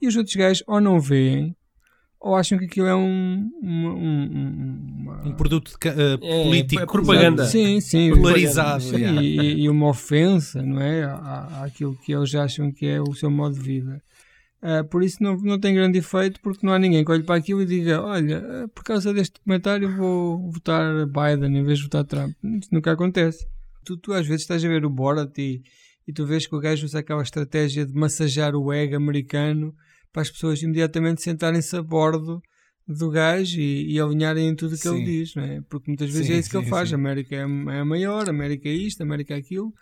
[0.00, 1.54] E os outros gajos ou não veem
[2.20, 6.86] ou acham que aquilo é um uma, um, um produto de, uh, é, político é
[6.86, 7.46] propaganda.
[7.46, 11.04] sim, sim, polarizado sim, e, e, uma ofensa não é?
[11.04, 14.02] À, àquilo que eles acham que é o seu modo de vida.
[14.60, 17.36] Uh, por isso não, não tem grande efeito porque não há ninguém que olhe para
[17.36, 21.84] aquilo e diga olha, uh, por causa deste documentário vou votar Biden em vez de
[21.84, 22.34] votar Trump.
[22.42, 23.46] Isso nunca acontece.
[23.84, 25.62] Tu, tu às vezes estás a ver o Borat e,
[26.08, 29.72] e tu vês que o gajo usa aquela estratégia de massajar o ego americano
[30.12, 32.42] para as pessoas imediatamente sentarem-se a bordo
[32.88, 35.60] do gajo e, e alinharem em tudo o que ele diz, não é?
[35.68, 36.90] Porque muitas vezes sim, é isso que sim, ele faz.
[36.92, 39.72] A América é, é a maior, a América é isto, a América é aquilo.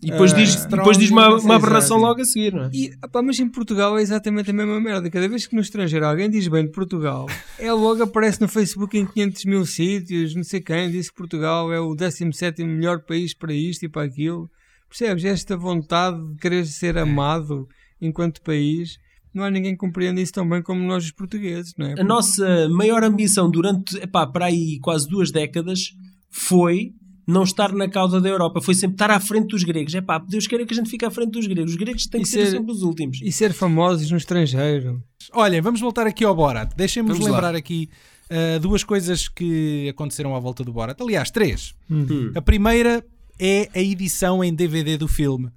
[0.00, 2.70] E depois uh, diz, depois diz uma, uma aberração logo a seguir, não é?
[2.72, 5.10] E, opa, mas em Portugal é exatamente a mesma merda.
[5.10, 7.26] Cada vez que no estrangeiro alguém diz bem de Portugal,
[7.58, 11.70] é logo aparece no Facebook em 500 mil sítios, não sei quem, diz que Portugal
[11.72, 14.48] é o 17 melhor país para isto e para aquilo.
[14.88, 15.24] Percebes?
[15.24, 17.68] Esta vontade de querer ser amado
[18.00, 18.98] enquanto país
[19.34, 22.00] não há ninguém que compreenda isso tão bem como nós os portugueses, não é?
[22.00, 25.94] A nossa maior ambição durante, epá, para aí quase duas décadas
[26.30, 26.92] foi
[27.26, 29.94] não estar na causa da Europa, foi sempre estar à frente dos gregos.
[29.94, 31.72] É pá, Deus queira que a gente fique à frente dos gregos.
[31.72, 33.20] Os gregos têm que ser, ser, sempre os últimos.
[33.22, 35.02] E ser famosos no estrangeiro.
[35.32, 36.74] Olhem, vamos voltar aqui ao Borat.
[36.76, 37.58] Deixem-nos lembrar lá.
[37.58, 37.88] aqui
[38.30, 41.00] uh, duas coisas que aconteceram à volta do Borat.
[41.00, 41.74] Aliás, três.
[41.90, 42.32] Hum.
[42.34, 43.04] A primeira
[43.38, 45.50] é a edição em DVD do filme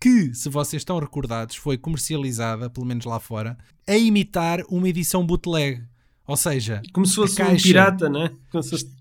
[0.00, 5.24] que, se vocês estão recordados, foi comercializada, pelo menos lá fora, a imitar uma edição
[5.26, 5.82] bootleg.
[6.26, 8.30] Ou seja, como se fosse um pirata, né?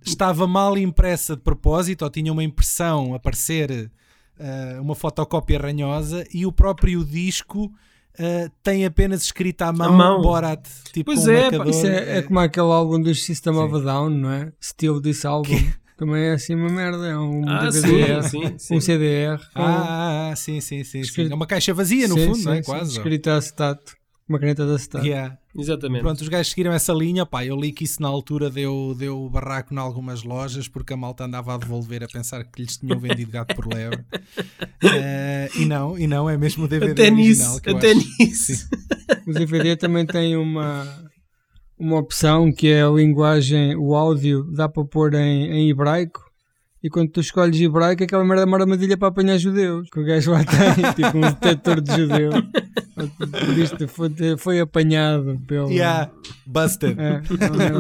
[0.04, 3.92] Estava mal impressa de propósito, ou tinha uma impressão a parecer
[4.40, 10.22] uh, uma fotocópia ranhosa, e o próprio disco uh, tem apenas escrita à mão, mão.
[10.22, 10.68] Borat.
[10.92, 13.60] Tipo pois é, isso é, é, como aquele álbum do System Sim.
[13.60, 14.52] of a Down, não é?
[14.60, 15.56] Steal This Album.
[16.00, 18.76] Também é assim uma merda, é um ah, DVD, sim, sim, sim.
[18.78, 19.38] um CDR.
[19.54, 21.30] Ah, sim, sim, sim, sim.
[21.30, 22.64] É uma caixa vazia no fundo, não é?
[22.64, 22.94] Quase.
[22.94, 25.06] Escrita a acetato, uma caneta de acetato.
[25.06, 25.38] Yeah.
[25.54, 26.02] Exatamente.
[26.02, 29.28] Pronto, os gajos seguiram essa linha, pá, eu li que isso na altura deu, deu
[29.30, 32.98] barraco em algumas lojas porque a malta andava a devolver a pensar que lhes tinham
[32.98, 34.00] vendido gato por lebre.
[34.00, 37.56] uh, e não, e não, é mesmo o DVD até original.
[37.56, 38.08] Nisso, até acho.
[38.20, 38.70] nisso.
[39.28, 41.10] O DVD também tem uma
[41.80, 46.30] uma opção que é a linguagem, o áudio, dá para pôr em, em hebraico.
[46.82, 49.90] E quando tu escolhes hebraico, aquela merda é uma armadilha para apanhar judeus.
[49.90, 52.32] Que o gajo lá tem, tipo um detector de judeu.
[53.20, 55.70] Por isto foi, foi apanhado pelo.
[55.70, 56.10] Yeah,
[56.46, 56.98] busted.
[56.98, 57.22] É,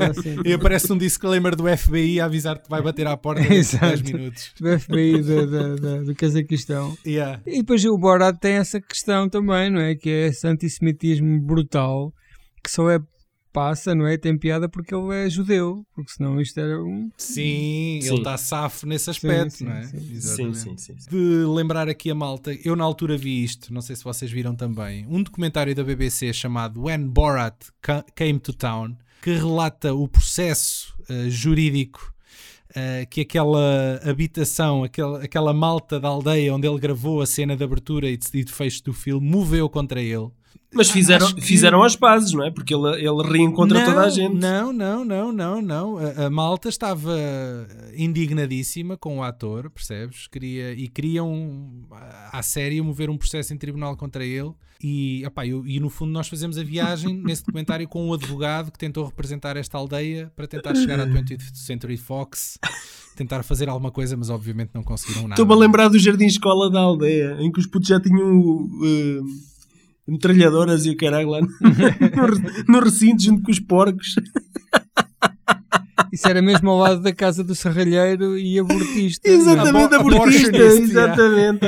[0.10, 0.42] assim.
[0.44, 4.02] E aparece um disclaimer do FBI a avisar que vai bater à porta em 10
[4.02, 4.52] minutos.
[4.60, 6.98] Do FBI do, do, do, do Cazaquistão.
[7.06, 7.42] Yeah.
[7.46, 9.96] E depois o Borat tem essa questão também, não é?
[9.96, 12.14] Que é esse antissemitismo brutal
[12.62, 13.00] que só é
[13.52, 14.18] passa, não é?
[14.18, 17.10] Tem piada porque ele é judeu, porque senão isto era um.
[17.18, 18.08] Sim, sim.
[18.08, 19.84] ele está safo nesse aspecto, sim, não é?
[19.84, 20.54] Sim.
[20.54, 24.04] Sim, sim, De lembrar aqui a malta, eu na altura vi isto, não sei se
[24.04, 27.56] vocês viram também, um documentário da BBC chamado When Borat
[28.16, 32.14] Came to Town, que relata o processo uh, jurídico.
[32.70, 37.64] Uh, que aquela habitação, aquela, aquela malta da aldeia onde ele gravou a cena de
[37.64, 40.30] abertura e de, de fecho do filme moveu contra ele
[40.74, 41.42] mas fizeram, que...
[41.42, 42.52] fizeram as pazes, não é?
[42.52, 44.36] Porque ele, ele reencontra não, toda a gente.
[44.36, 45.98] Não, não, não, não, não.
[45.98, 47.18] A, a, malta estava
[47.96, 50.28] indignadíssima com o ator, percebes?
[50.28, 51.88] Queria, e queriam,
[52.32, 54.52] à série, mover um processo em tribunal contra ele.
[54.82, 58.72] E, opá, eu, e no fundo nós fazemos a viagem nesse documentário com um advogado
[58.72, 62.58] que tentou representar esta aldeia para tentar chegar à 20th Century Fox
[63.16, 65.34] tentar fazer alguma coisa, mas obviamente não conseguiram nada.
[65.34, 69.26] Estou-me a lembrar do jardim escola da aldeia, em que os putos já tinham uh,
[70.10, 71.42] metralhadoras e o caralho lá
[72.68, 74.16] no, no recinto junto com os porcos.
[76.12, 79.30] Isso era mesmo ao lado da casa do serralheiro e abortista.
[79.30, 80.58] Exatamente, abortista.
[80.58, 81.60] Exatamente.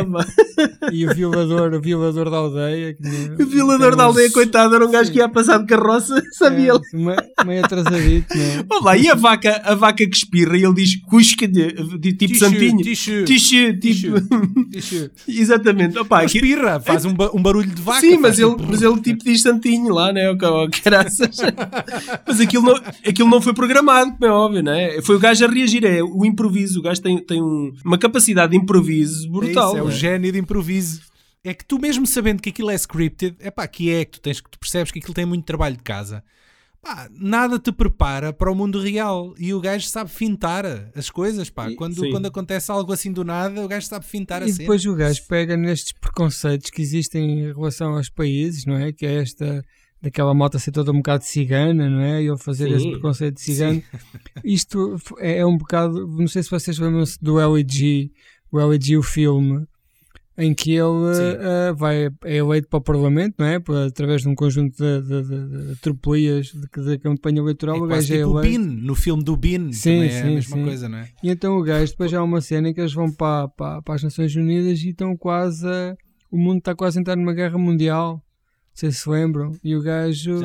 [0.91, 2.95] e o violador, o violador da aldeia.
[3.39, 6.81] o violador da aldeia, coitado, era um gajo que ia passar de carroça, sabia ele.
[7.11, 8.65] É, meio atrasadito, né?
[8.69, 12.77] Olá, e a vaca, a vaca que espirra, ele diz cusca, de, tipo santinho.
[12.77, 13.25] Tishu.
[13.79, 14.15] Tipo...
[15.27, 15.97] Exatamente.
[15.99, 18.01] Opa, espirra, faz um, um, barulho de vaca.
[18.01, 20.29] Sim, mas ele, mas ele tipo diz santinho lá, né?
[20.31, 20.37] O
[20.83, 21.37] caraças.
[22.27, 22.75] mas aquilo não,
[23.07, 25.01] aquilo não foi programado, como é óbvio, né?
[25.01, 26.79] Foi o gajo a reagir, é o improviso.
[26.79, 29.69] O gajo tem, tem um, uma capacidade de improviso brutal.
[29.69, 29.91] É, isso, é o né?
[29.91, 31.01] gênio de improviso.
[31.43, 34.21] É que tu mesmo sabendo que aquilo é scripted, é pá, que é que tu
[34.21, 36.23] tens que tu percebes que aquilo tem muito trabalho de casa.
[36.81, 40.65] Pá, nada te prepara para o mundo real e o gajo sabe fintar
[40.95, 41.71] as coisas, pá.
[41.75, 44.83] Quando, quando acontece algo assim do nada, o gajo sabe fintar e a E depois
[44.85, 48.91] o gajo pega nestes preconceitos que existem em relação aos países, não é?
[48.91, 49.63] Que é esta
[50.01, 52.23] daquela moto ser toda um bocado cigana, não é?
[52.23, 53.75] E eu fazer sim, esse preconceito de cigano.
[53.75, 53.83] Sim.
[54.43, 58.11] Isto é, é um bocado, não sei se vocês lembram-se do LG,
[58.51, 59.67] o LG, o filme,
[60.37, 63.59] em que ele uh, vai, é eleito para o Parlamento, não é?
[63.59, 67.75] Por, através de um conjunto de, de, de, de tropelias de, de campanha eleitoral.
[67.75, 68.59] É o gajo tipo é eleito.
[68.59, 70.63] Bean, no filme do Bean, sim, sim, é a mesma sim.
[70.63, 71.09] coisa, não é?
[71.21, 73.81] E então o gajo, depois já há uma cena em que eles vão para, para,
[73.81, 75.95] para as Nações Unidas e estão quase a,
[76.31, 78.23] o mundo está quase a entrar numa guerra mundial.
[78.71, 79.51] Não sei se lembram.
[79.63, 80.39] E o gajo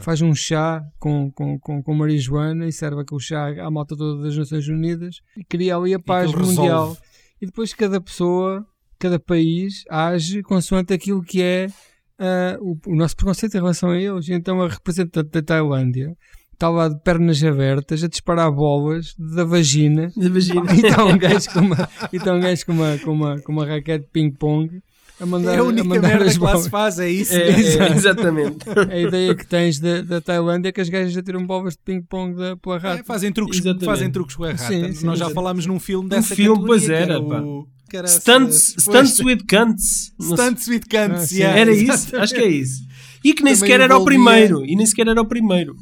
[0.00, 4.22] faz um chá com, com, com, com marijuana e serve aquele chá à malta toda
[4.22, 6.88] das Nações Unidas e cria ali a paz mundial.
[6.90, 7.00] Resolve.
[7.40, 8.64] E depois cada pessoa
[8.98, 11.66] cada país age consoante aquilo que é
[12.20, 14.28] uh, o, o, nosso preconceito em relação a eles.
[14.28, 16.16] Então a representante da Tailândia
[16.52, 20.12] está lá de pernas abertas a disparar bolas da vagina.
[20.16, 20.62] Da vagina.
[20.72, 23.66] E está um gajo com uma, então um gajo com uma, com uma, com uma
[23.66, 24.80] raquete de ping-pong.
[25.22, 27.32] A mandar, é a única a mandar merda as que lá se faz, é isso?
[27.32, 28.58] É, é, exatamente.
[28.90, 31.80] A ideia que tens da, da Tailândia é que as gajas já tiram bolas de
[31.84, 33.00] ping-pong pela rata.
[33.00, 34.66] É, fazem, truques, fazem truques com a rata.
[34.66, 37.40] Sim, sim, Nós já falámos num filme dessa um filme, pois era, pá.
[37.40, 37.68] O...
[38.06, 40.12] Stunts, stunts with Cunts.
[40.20, 41.60] Stunts with Cunts, ah, yeah.
[41.60, 42.16] Era isso?
[42.16, 42.82] Acho que é isso.
[43.22, 44.64] E que nem Também sequer era o primeiro.
[44.66, 45.76] E nem sequer era o primeiro.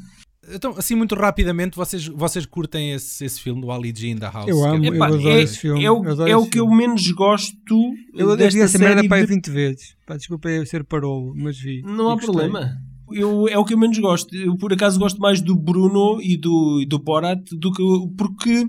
[0.53, 4.29] Então, assim, muito rapidamente, vocês, vocês curtem esse, esse filme do Ali G in the
[4.29, 4.47] House?
[4.47, 5.83] Eu amo, eu adoro é, esse filme.
[5.83, 9.33] É o, é o que eu menos gosto Eu vi essa merda para de...
[9.33, 9.95] 20 vezes.
[10.05, 11.81] Pá, desculpa eu ser parolo, mas vi.
[11.83, 12.77] Não há problema.
[13.11, 14.33] Eu, é o que eu menos gosto.
[14.35, 17.83] Eu, por acaso, gosto mais do Bruno e do, e do Borat do que...
[18.17, 18.65] Porque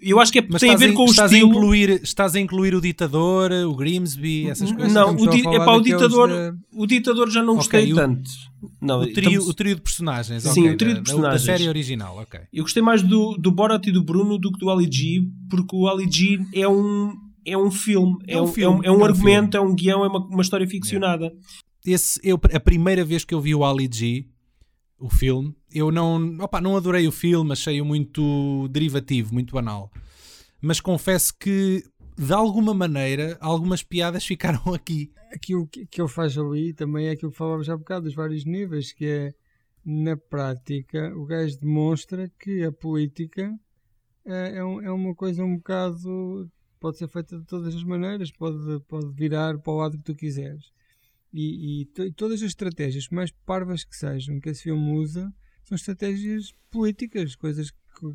[0.00, 1.50] eu acho que é, tem a ver com o estás estilo.
[1.50, 4.92] A incluir, estás a incluir o ditador, o Grimsby, essas coisas?
[4.92, 6.58] Não, o, di é para o ditador, de...
[6.72, 8.30] o ditador já não gostei okay, tanto.
[8.60, 9.48] O, não, o, trio, estamos...
[9.48, 11.44] o trio de personagens, Sim, okay, o trio de personagens.
[11.44, 12.40] Da, da, série original, ok.
[12.52, 15.74] Eu gostei mais do, do Borat e do Bruno do que do Ali G, porque
[15.74, 18.98] o Ali G é um, é um filme, é, é um, filme, é um, é
[18.98, 21.32] um argumento, um é um guião, é uma, uma história ficcionada.
[21.86, 24.26] Esse, eu, a primeira vez que eu vi o Ali G,
[24.98, 29.90] o filme, eu não, opa, não adorei o filme, achei-o muito derivativo, muito banal
[30.60, 31.84] mas confesso que
[32.16, 35.12] de alguma maneira algumas piadas ficaram aqui.
[35.32, 38.92] Aquilo que, ele faz ali também é aquilo que falávamos há bocado, dos vários níveis,
[38.92, 39.34] que é
[39.84, 43.56] na prática o gajo demonstra que a política
[44.24, 46.50] é, é, um, é uma coisa um bocado.
[46.80, 50.14] pode ser feita de todas as maneiras, pode, pode virar para o lado que tu
[50.14, 50.72] quiseres.
[51.38, 55.30] E, e todas as estratégias, mais parvas que sejam, que esse filme usa,
[55.64, 57.70] são estratégias políticas, coisas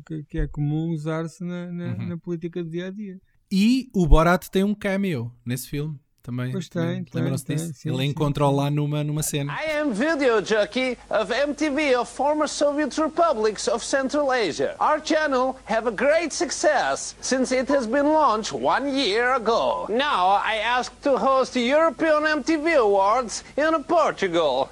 [0.06, 2.06] que, que é comum usar-se na, na, uhum.
[2.08, 3.20] na, política do dia a dia.
[3.50, 5.98] E o Borat tem um cameo nesse filme.
[6.22, 6.52] Também.
[6.52, 7.72] Pois tem, Lembram-se disso?
[7.74, 9.52] Sim, Ele encontra-o lá numa, numa cena.
[9.52, 14.76] I am video jockey of MTV of former Soviet republics of Central Asia.
[14.78, 19.86] Our channel have a great success since it has been launched one year ago.
[19.88, 24.70] Now I ask to host the European MTV Awards in Portugal.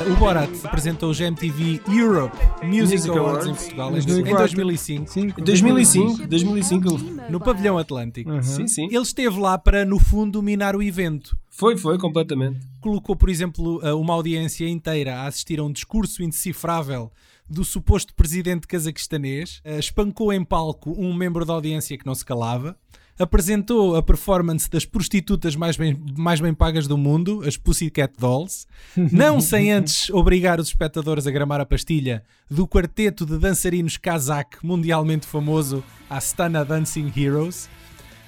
[0.00, 4.30] O Borat apresentou os MTV Europe Music, Music Awards, em Portugal 2004.
[4.30, 5.10] em 2005.
[5.10, 6.98] Sim, 2005, 2005.
[7.30, 8.30] No Pavilhão Atlântico.
[8.30, 8.42] Uhum.
[8.42, 8.86] Sim, sim.
[8.86, 11.36] Ele esteve lá para, no fundo, minar o evento.
[11.50, 12.60] Foi, foi, completamente.
[12.80, 17.10] Colocou, por exemplo, uma audiência inteira a assistir a um discurso indecifrável
[17.48, 22.76] do suposto presidente cazaquistanês, espancou em palco um membro da audiência que não se calava
[23.18, 28.66] apresentou a performance das prostitutas mais bem, mais bem pagas do mundo, as Pussycat Dolls,
[28.96, 34.58] não sem antes obrigar os espectadores a gramar a pastilha do quarteto de dançarinos kazakh
[34.62, 37.68] mundialmente famoso, a Stana Dancing Heroes.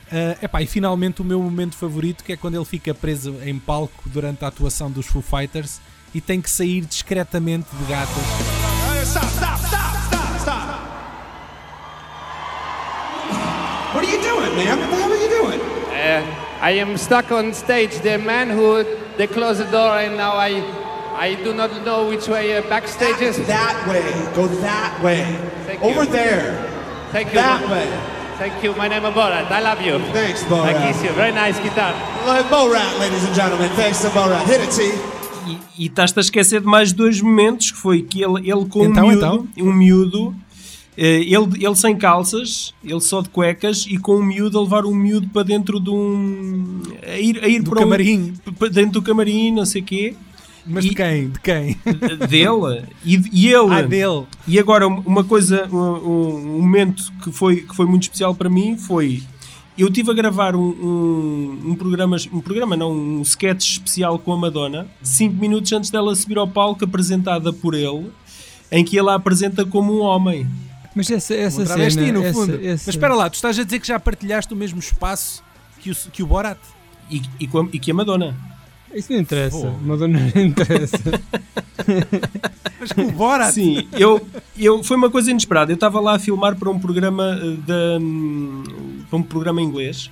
[0.08, 3.58] Uh, epá, e finalmente o meu momento favorito, que é quando ele fica preso em
[3.58, 5.82] palco durante a atuação dos Foo Fighters
[6.14, 8.16] e tem que sair discretamente de gatas.
[8.16, 9.57] Stop, stop, stop, stop,
[14.64, 14.78] man?
[14.78, 15.60] What the hell are you doing?
[15.60, 16.22] Uh,
[16.60, 17.98] I am stuck on stage.
[18.00, 18.84] The man who
[19.16, 20.62] they closed the door, and now I,
[21.16, 23.36] I do not know which way uh, backstage is.
[23.46, 24.06] That way.
[24.34, 25.24] Go that way.
[25.66, 26.10] Thank Over you.
[26.10, 26.68] there.
[27.12, 27.34] Thank you.
[27.34, 27.88] That way.
[28.38, 28.74] Thank you.
[28.76, 29.50] My name is Borat.
[29.50, 29.98] I love you.
[30.12, 30.74] Thanks, Borat.
[30.74, 31.10] I kiss you.
[31.12, 31.92] Very nice guitar.
[32.50, 33.68] Borat, ladies and gentlemen.
[33.70, 34.44] Thanks to Borat.
[34.46, 35.18] Hit it, T.
[35.48, 38.84] E, e estás-te a esquecer de mais dois momentos, que foi que ele, ele com
[38.84, 39.66] então, um miúdo, então?
[39.66, 40.34] um miúdo
[41.00, 44.92] ele, ele sem calças, ele só de cuecas e com um miúdo a levar um
[44.92, 46.82] miúdo para dentro de um.
[47.06, 48.34] a ir, a ir do para camarim.
[48.44, 50.16] Um, dentro do camarim, não sei o quê.
[50.66, 51.28] Mas e, de quem?
[51.30, 51.76] De quem?
[52.28, 52.84] Dele.
[53.04, 53.72] E, e ele.
[53.72, 54.26] Ah, dele.
[54.46, 58.76] E agora, uma coisa, um, um, momento que foi, que foi muito especial para mim
[58.76, 59.22] foi.
[59.78, 64.32] Eu estive a gravar um, um, um, programa, um programa, não, um sketch especial com
[64.32, 68.10] a Madonna, 5 minutos antes dela subir ao palco, apresentada por ele,
[68.72, 70.48] em que ele a apresenta como um homem.
[70.98, 72.12] Mas essa, essa cena...
[72.12, 72.54] no essa, fundo.
[72.56, 72.84] Essa...
[72.86, 75.44] Mas espera lá, tu estás a dizer que já partilhaste o mesmo espaço
[75.80, 76.58] que o, que o Borat?
[77.08, 78.34] E, e, com a, e que a Madonna.
[78.92, 79.56] Isso não interessa.
[79.56, 79.86] Oh.
[79.86, 80.98] Madonna não interessa.
[82.80, 83.52] Mas com o Borat?
[83.52, 84.26] Sim, eu,
[84.58, 85.70] eu, foi uma coisa inesperada.
[85.70, 90.10] Eu estava lá a filmar para um programa eh, de, para um programa inglês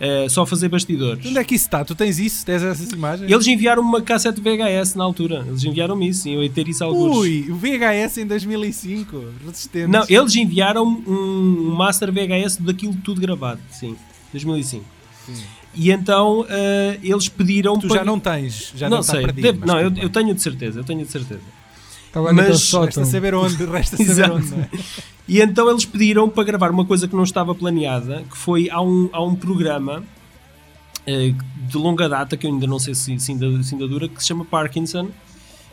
[0.00, 1.26] Uh, só fazer bastidores.
[1.26, 1.84] Onde é que isso está?
[1.84, 2.46] Tu tens isso?
[2.46, 3.28] Tens essas imagens?
[3.28, 5.44] Eles enviaram uma cassete VHS na altura.
[5.46, 6.34] Eles enviaram isso, sim.
[6.34, 7.16] Eu ia ter isso alguns.
[7.16, 9.24] Ui, o VHS em 2005.
[9.44, 9.88] Resistente.
[9.88, 13.96] Não, eles enviaram um Master VHS daquilo tudo gravado, sim.
[14.32, 14.84] 2005.
[15.26, 15.42] Sim.
[15.74, 16.46] E então uh,
[17.02, 17.78] eles pediram.
[17.78, 19.20] Tu já não tens, já não, não sei.
[19.20, 21.40] Perdido, Deve, não, eu, eu, tenho de certeza, eu tenho de certeza.
[22.18, 24.54] Estava mas resta saber onde, resta saber onde.
[24.54, 24.68] É?
[25.28, 28.80] E então eles pediram para gravar uma coisa que não estava planeada, que foi há
[28.80, 30.02] um, há um programa
[31.06, 34.08] uh, de longa data, que eu ainda não sei se, se, ainda, se ainda dura,
[34.08, 35.08] que se chama Parkinson,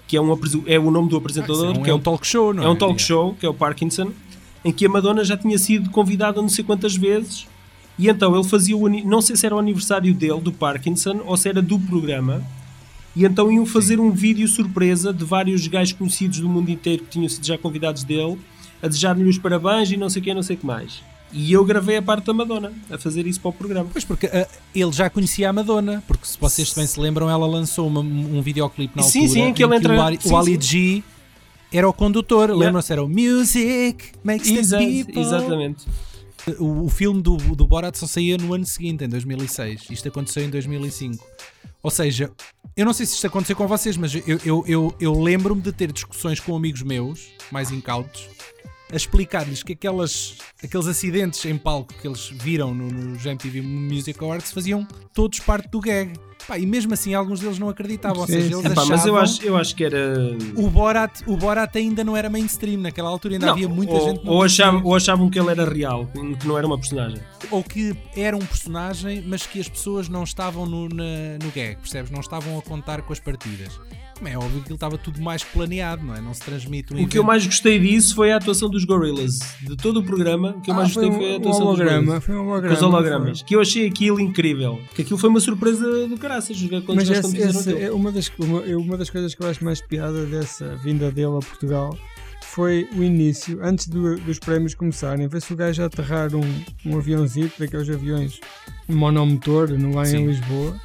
[0.07, 1.65] que é, um, é o nome do apresentador.
[1.65, 2.65] Ah, é um, que é, um talk show, não é?
[2.65, 4.11] É um talk show, que é o Parkinson,
[4.63, 7.47] em que a Madonna já tinha sido convidada não sei quantas vezes,
[7.97, 11.37] e então ele fazia o, não sei se era o aniversário dele, do Parkinson, ou
[11.37, 12.43] se era do programa,
[13.15, 17.09] e então iam fazer um vídeo surpresa de vários gajos conhecidos do mundo inteiro que
[17.11, 18.37] tinham sido já convidados dele,
[18.81, 21.01] a desejar-lhe os parabéns e não sei o que, não sei o que mais.
[21.31, 23.89] E eu gravei a parte da Madonna a fazer isso para o programa.
[23.91, 27.45] Pois, porque uh, ele já conhecia a Madonna, porque se vocês bem se lembram, ela
[27.45, 29.27] lançou uma, um videoclipe na altura.
[29.27, 29.97] Sim, sim, que ele entra...
[29.97, 31.03] o, Ali, sim, o Ali G
[31.73, 32.65] era o condutor, yeah.
[32.65, 32.91] lembram-se?
[32.91, 35.21] Era o Music Makes Exa the People.
[35.21, 35.85] Exatamente.
[36.59, 39.87] O, o, filme do, do Borat só saía no ano seguinte, em 2006.
[39.89, 41.25] Isto aconteceu em 2005.
[41.85, 42.31] Ou seja,
[42.75, 45.71] eu não sei se isto aconteceu com vocês, mas eu, eu, eu, eu lembro-me de
[45.71, 48.27] ter discussões com amigos meus, mais incautos,
[48.91, 54.19] a explicar-lhes que aquelas, aqueles acidentes em palco que eles viram no, no MTV Music
[54.23, 56.11] Awards faziam todos parte do gag.
[56.47, 58.21] Pá, e mesmo assim alguns deles não acreditavam.
[58.21, 60.13] Ou seja, eles Epá, achavam mas eu acho, eu acho que era.
[60.55, 64.01] O Borat, o Borat ainda não era mainstream naquela altura, ainda não, havia muita ou,
[64.01, 64.21] gente.
[64.27, 66.07] Ou achavam, ou achavam que ele era real,
[66.39, 67.19] que não era uma personagem.
[67.49, 71.77] Ou que era um personagem, mas que as pessoas não estavam no, na, no gag,
[71.77, 72.11] percebes?
[72.11, 73.79] Não estavam a contar com as partidas.
[74.23, 76.21] É óbvio que ele estava tudo mais planeado, não é?
[76.21, 77.11] Não se transmite um O evento.
[77.11, 79.39] que eu mais gostei disso foi a atuação dos Gorillaz.
[79.61, 81.91] De todo o programa, o que eu ah, mais gostei foi a atuação um holograma,
[81.91, 82.23] dos Gorillaz.
[82.23, 82.75] Foi um holograma.
[82.75, 83.41] Os hologramas.
[83.43, 84.79] Que eu achei aquilo incrível.
[84.93, 86.57] Que aquilo foi uma surpresa do caraças.
[86.85, 89.81] Quando Mas esse, esse é uma, das, uma, uma das coisas que eu acho mais
[89.81, 91.97] piada dessa vinda dele a Portugal
[92.41, 96.97] foi o início, antes do, dos prémios começarem, vê-se o gajo a aterrar um, um
[96.97, 98.39] aviãozinho, daqueles aviões
[98.87, 100.79] monomotor, no lá em Lisboa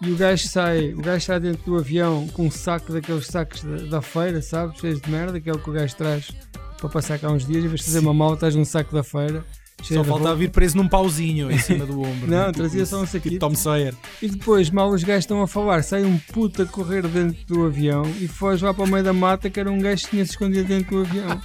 [0.00, 3.62] e o gajo sai, o gajo sai dentro do avião com um saco daqueles sacos
[3.62, 4.78] da, da feira, sabes?
[4.78, 6.30] Cheios de merda, que é o que o gajo traz
[6.78, 9.02] para passar cá uns dias, em vez de fazer uma mala, estás num saco da
[9.02, 9.44] feira
[9.94, 12.26] só faltava vir preso num pauzinho em cima do ombro.
[12.26, 13.38] não, trazia só um saquito.
[13.38, 13.94] Tom Sawyer.
[14.20, 17.66] E depois, mal os gajos estão a falar, sai um puto a correr dentro do
[17.66, 20.24] avião e foge lá para o meio da mata que era um gajo que tinha
[20.24, 21.40] se escondido dentro do avião.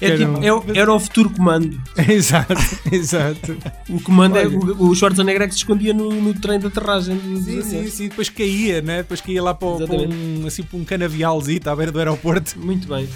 [0.00, 1.80] é tipo, era, era o futuro comando.
[2.08, 2.54] exato,
[2.90, 3.56] exato.
[3.88, 7.18] O comando é, o, o Schwarzenegger é que se escondia no, no trem de aterragem.
[7.42, 8.08] Sim, sim, sim.
[8.08, 8.98] Depois caía, né?
[8.98, 12.58] Depois caía lá para, para um, assim, para um canavialzinho à beira do aeroporto.
[12.58, 13.08] Muito bem.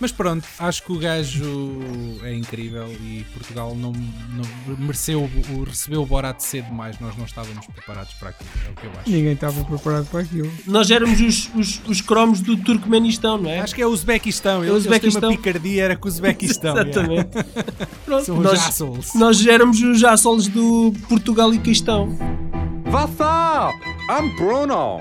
[0.00, 1.44] Mas pronto, acho que o gajo
[2.22, 6.98] é incrível e Portugal não, não mereceu, o, recebeu o Borat cedo demais.
[7.00, 9.10] Nós não estávamos preparados para aquilo, é o que eu acho.
[9.10, 10.50] Ninguém estava preparado para aquilo.
[10.66, 13.60] Nós éramos os, os, os cromos do Turcomenistão, não é?
[13.60, 14.62] Acho que é o Uzbequistão.
[14.64, 15.30] Eles, Uzbequistão.
[15.30, 16.74] uma picardia, era com o Uzbequistão.
[16.76, 17.30] Exatamente.
[18.04, 19.14] Pronto, São nós, assholes.
[19.14, 22.08] nós éramos os assholes do Portugal e Quistão.
[22.86, 23.74] What's up?
[24.10, 25.00] I'm Bruno.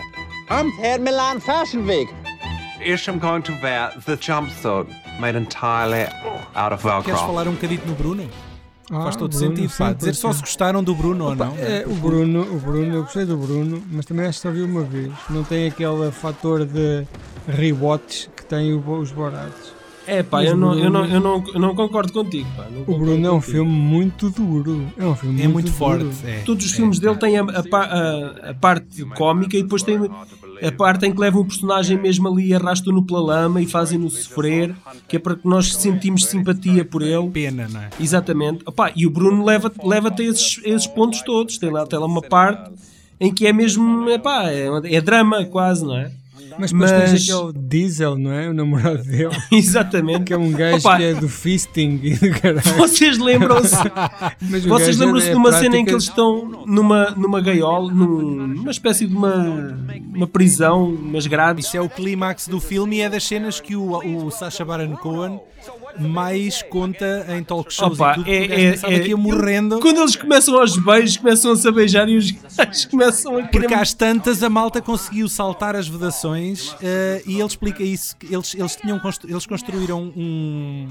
[0.50, 2.12] I'm Herr Milan Fashion Week.
[2.86, 4.88] Ish, I'm going to wear the jumpsuit
[5.20, 6.06] made entirely
[6.56, 7.04] out of Velcro.
[7.06, 8.30] Queres falar um bocadinho no Bruno?
[8.92, 9.94] Ah, Faz todo Bruno, sentido, pá.
[9.94, 11.58] Dizer só se gostaram do Bruno Opa, ou não.
[11.58, 14.62] É, o Bruno, o Bruno, eu gostei do Bruno, mas também acho que só vi
[14.62, 15.12] uma vez.
[15.30, 17.06] Não tem aquele fator de
[17.48, 19.74] rewatch que tem os Borados.
[20.06, 22.48] É pá, eu, não, eu, não, eu, não, eu não concordo contigo.
[22.56, 24.86] Pá, não o Bruno é um filme muito duro.
[24.98, 26.06] É um filme é muito, muito forte.
[26.26, 29.98] É, Todos os filmes é, dele têm a, a, a, parte cómica e depois tem
[29.98, 34.10] a parte em que levam o personagem mesmo ali e arrastam-no pela lama e fazem-no
[34.10, 34.76] sofrer,
[35.08, 37.30] que é para que nós sentimos simpatia por ele.
[37.30, 37.90] Pena, não é?
[38.00, 38.64] Exatamente.
[38.66, 41.58] Opa, e o Bruno leva-te leva a esses, esses pontos todos.
[41.58, 42.72] Tem lá, tem lá uma parte
[43.20, 46.12] em que é mesmo, epá, é, é drama quase, não é?
[46.58, 47.12] Mas depois Mas...
[47.12, 48.50] tens aquele Diesel, não é?
[48.50, 49.36] O namorado dele.
[49.52, 50.26] Exatamente.
[50.26, 50.98] Que é um gajo Opa.
[50.98, 52.78] que é do fisting e do caralho.
[52.78, 53.76] Vocês lembram-se?
[54.68, 55.72] Vocês lembram-se é de uma prática...
[55.72, 59.78] cena em que eles estão numa, numa gaiola, numa espécie de uma,
[60.14, 61.66] uma prisão, umas grades.
[61.66, 64.96] Isso é o clímax do filme e é das cenas que o, o Sacha Baron
[64.98, 65.40] Cohen
[66.00, 69.80] mais conta em talk shows Opa, e tudo, é, é, é, morrendo.
[69.80, 73.74] Quando eles começam aos beijos, começam a se beijar e os gajos começam a Porque
[73.74, 76.78] às tantas a malta conseguiu saltar as vedações uh,
[77.26, 78.16] e ele explica isso.
[78.30, 80.88] Eles, eles, tinham constru eles construíram um,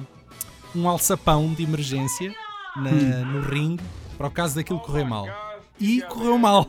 [0.74, 2.34] um alçapão de emergência
[2.76, 3.32] na, hum.
[3.32, 3.82] no ringue
[4.16, 5.51] para o caso daquilo correr mal.
[5.80, 6.68] E correu mal.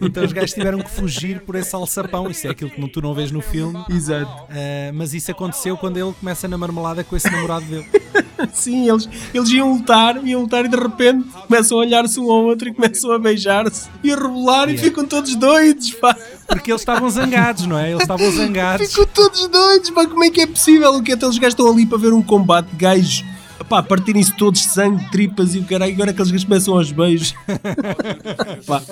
[0.00, 2.30] Então os gajos tiveram que fugir por esse alçapão.
[2.30, 3.78] Isso é aquilo que tu não vês no filme.
[3.90, 4.30] Exato.
[4.44, 7.86] Uh, mas isso aconteceu quando ele começa na marmelada com esse namorado dele.
[8.52, 12.44] Sim, eles, eles iam lutar, iam lutar e de repente começam a olhar-se um ao
[12.44, 14.74] outro e começam a beijar-se e a rebolar yeah.
[14.74, 16.16] e ficam todos doidos, pá.
[16.46, 17.90] Porque eles estavam zangados, não é?
[17.90, 18.88] Eles estavam zangados.
[18.88, 20.06] Ficam todos doidos, pá.
[20.06, 20.94] Como é que é possível?
[20.94, 23.24] O que é que eles gastam ali para ver um combate de gajos?
[23.64, 27.34] Pá, partirem-se todos sangue, tripas e o caralho, agora que eles começam aos beijos.
[28.66, 28.82] pá,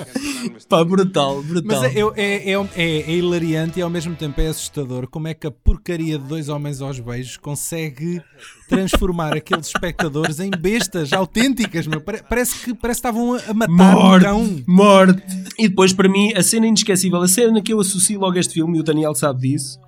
[0.68, 1.80] pá, brutal, brutal.
[1.80, 5.34] Mas é, é, é, é, é hilariante e ao mesmo tempo é assustador como é
[5.34, 8.22] que a porcaria de dois homens aos beijos consegue
[8.68, 12.00] transformar aqueles espectadores em bestas autênticas, meu.
[12.00, 14.64] Parece que, parece que estavam a matar morte, um cão.
[14.66, 15.22] Morte.
[15.58, 18.54] E depois, para mim, a cena inesquecível, a cena que eu associo logo a este
[18.54, 19.78] filme, e o Daniel sabe disso,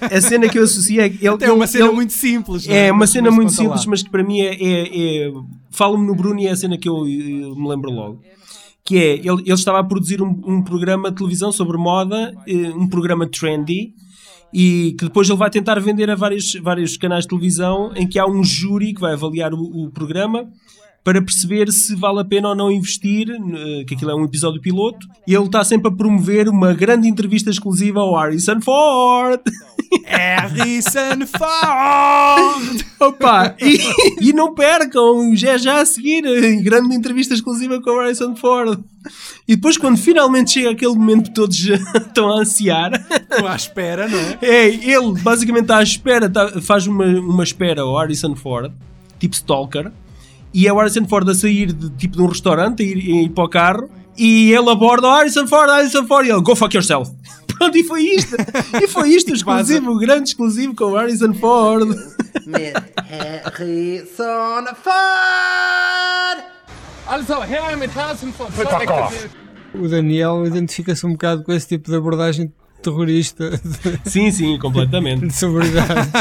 [0.00, 1.06] a cena que eu associo é.
[1.06, 2.68] Ele, é uma cena ele, muito simples.
[2.68, 3.90] É, é uma cena muito simples, lá.
[3.90, 4.54] mas que para mim é.
[4.54, 5.32] é, é
[5.70, 8.22] Falo-me no Bruno e é a cena que eu, eu, me lembro logo.
[8.82, 12.70] Que é, ele, ele estava a produzir um, um programa de televisão sobre moda, eh,
[12.70, 13.92] um programa trendy,
[14.54, 18.18] e que depois ele vai tentar vender a vários, vários canais de televisão em que
[18.18, 20.48] há um júri que vai avaliar o, o programa
[21.06, 24.60] para perceber se vale a pena ou não investir, eh, que aquilo é um episódio
[24.60, 29.40] piloto, e ele está sempre a promover uma grande entrevista exclusiva ao Harrison Ford.
[30.04, 32.84] Harrison Ford!
[32.98, 33.78] Opa, e,
[34.20, 36.24] e não percam, já já a seguir,
[36.64, 38.82] grande entrevista exclusiva com o Harrison Ford.
[39.46, 41.56] E depois, quando finalmente chega aquele momento que todos
[41.94, 44.38] estão a ansiar, estão à espera, não é?
[44.42, 48.72] É, ele basicamente está à espera, está, faz uma, uma espera ao Harrison Ford,
[49.20, 49.92] tipo Stalker
[50.56, 53.22] e é o Harrison Ford a sair de, tipo de um restaurante, a ir, a
[53.24, 56.56] ir para o carro, e ele aborda o Harrison Ford, Harrison Ford, e ele, go
[56.56, 57.12] fuck yourself.
[57.46, 58.34] Pronto, e foi isto.
[58.82, 61.90] E foi isto, exclusivo, o grande exclusivo com o Harrison Ford.
[63.06, 66.44] Harrison Ford!
[67.06, 68.50] Also, here mit Harrison Ford.
[69.74, 72.50] O Daniel identifica-se um bocado com esse tipo de abordagem
[72.90, 73.60] terrorista.
[74.04, 75.26] Sim, sim, completamente.
[75.26, 76.12] De celebridades.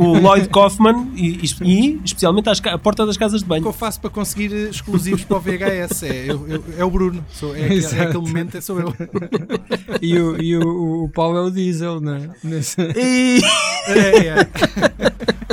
[0.00, 3.60] o Lloyd Kaufman e, e especialmente às, a porta das casas de banho.
[3.60, 6.90] O que eu faço para conseguir exclusivos para o VHS é, eu, eu, é o
[6.90, 7.24] Bruno.
[7.32, 8.94] Sou, é, aquele, é, aquele momento, é sou eu.
[10.00, 12.30] e o, e o, o Paulo é o Diesel, não é?
[12.42, 12.80] Nesse...
[12.80, 13.40] E...
[13.88, 14.48] é, é.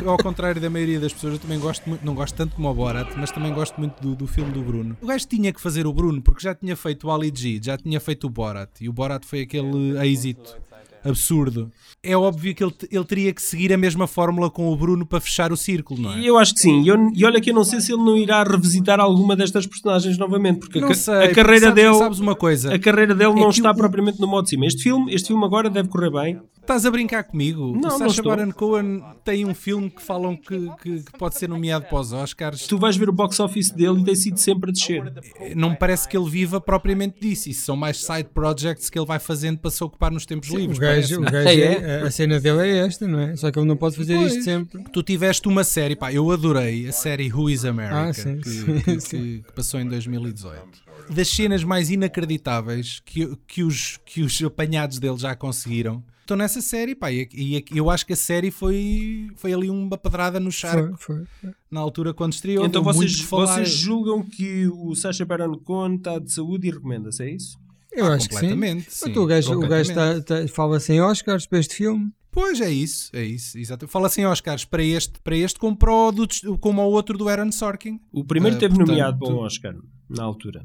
[0.06, 2.74] Ao contrário da maioria das pessoas, eu também gosto muito, não gosto tanto como o
[2.74, 4.98] Borat, mas também gosto muito do, do filme do Bruno.
[5.02, 7.78] O gajo tinha que fazer o Bruno porque já tinha feito o Ali G, já
[7.78, 10.70] tinha feito o Borat e o Borat foi aquele êxito
[11.04, 11.72] absurdo.
[12.02, 15.20] É óbvio que ele, ele teria que seguir a mesma fórmula com o Bruno para
[15.20, 16.24] fechar o círculo, não é?
[16.24, 16.84] Eu acho que sim.
[17.14, 20.60] E, olha que eu não sei se ele não irá revisitar alguma destas personagens novamente,
[20.60, 21.96] porque a, sei, a carreira sabes, dele.
[21.96, 22.74] Sabes uma coisa?
[22.74, 23.76] A carreira dele é não está o...
[23.76, 24.66] propriamente no modo de cima.
[24.66, 26.40] Este filme, este filme agora deve correr bem.
[26.70, 27.76] Estás a brincar comigo?
[27.82, 31.50] Não, o Sacha Baron Cohen tem um filme que falam que, que, que, pode ser
[31.50, 32.68] nomeado para os Oscars.
[32.68, 35.12] Tu vais ver o box office dele e tem sido sempre a descer.
[35.56, 37.50] Não me parece que ele viva propriamente disso.
[37.50, 40.58] Isso são mais side projects que ele vai fazendo para se ocupar nos tempos Sim,
[40.58, 40.78] livres.
[40.78, 43.36] O gajo, o gajo é, é, a cena dele é esta, não é?
[43.36, 44.34] Só que ele não pode fazer pois.
[44.34, 44.84] isto sempre.
[44.94, 48.48] Tu tiveste uma série, pá, eu adorei a série Who is America, ah, sim, que,
[48.48, 49.44] sim, que, sim.
[49.44, 55.18] que passou em 2018 das cenas mais inacreditáveis que, que, os, que os apanhados dele
[55.18, 59.52] já conseguiram estão nessa série, pá, e, e, eu acho que a série foi, foi
[59.52, 61.52] ali uma pedrada no charco foi, foi, foi.
[61.72, 62.66] na altura quando estreou.
[62.66, 67.32] Então vocês, vocês julgam que o Sacha Baron Cohen está de saúde e recomenda-se, é
[67.32, 67.58] isso?
[67.92, 68.82] Eu ah, acho que sim.
[68.88, 72.12] sim o gajo, o gajo tá, tá, fala sem Oscars para este filme.
[72.32, 73.88] Pois é isso, é isso, exato.
[73.88, 76.28] Fala sem Oscars para este, para este como, para o do,
[76.60, 78.00] como ao outro do Aaron Sorkin.
[78.12, 79.76] O primeiro uh, teve portanto, nomeado para um Oscar
[80.08, 80.64] na altura.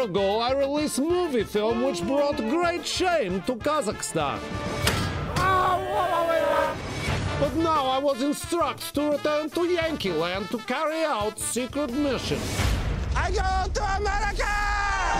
[0.00, 4.38] 14 years ago, I released movie film which brought great shame to Kazakhstan.
[7.40, 12.38] But now I was instructed to return to Yankee Land to carry out secret mission.
[13.16, 14.46] I go to America!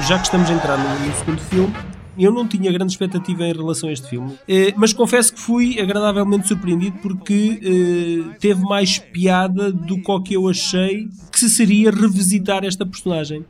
[0.07, 1.75] Já que estamos a entrar no, segundo filme,
[2.19, 5.81] eu não tinha grande expectativa em relação a este filme, eh, mas confesso que fui
[5.81, 12.85] agradavelmente surpreendido porque eh, teve mais piada do que eu achei que seria revisitar esta
[12.85, 13.45] personagem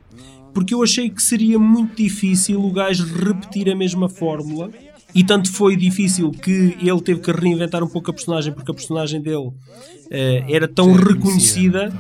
[0.53, 4.71] porque eu achei que seria muito difícil o gajo repetir a mesma fórmula.
[5.15, 8.75] E tanto foi difícil que ele teve que reinventar um pouco a personagem, porque a
[8.75, 9.55] personagem dele uh,
[10.49, 11.93] era tão reconhecida,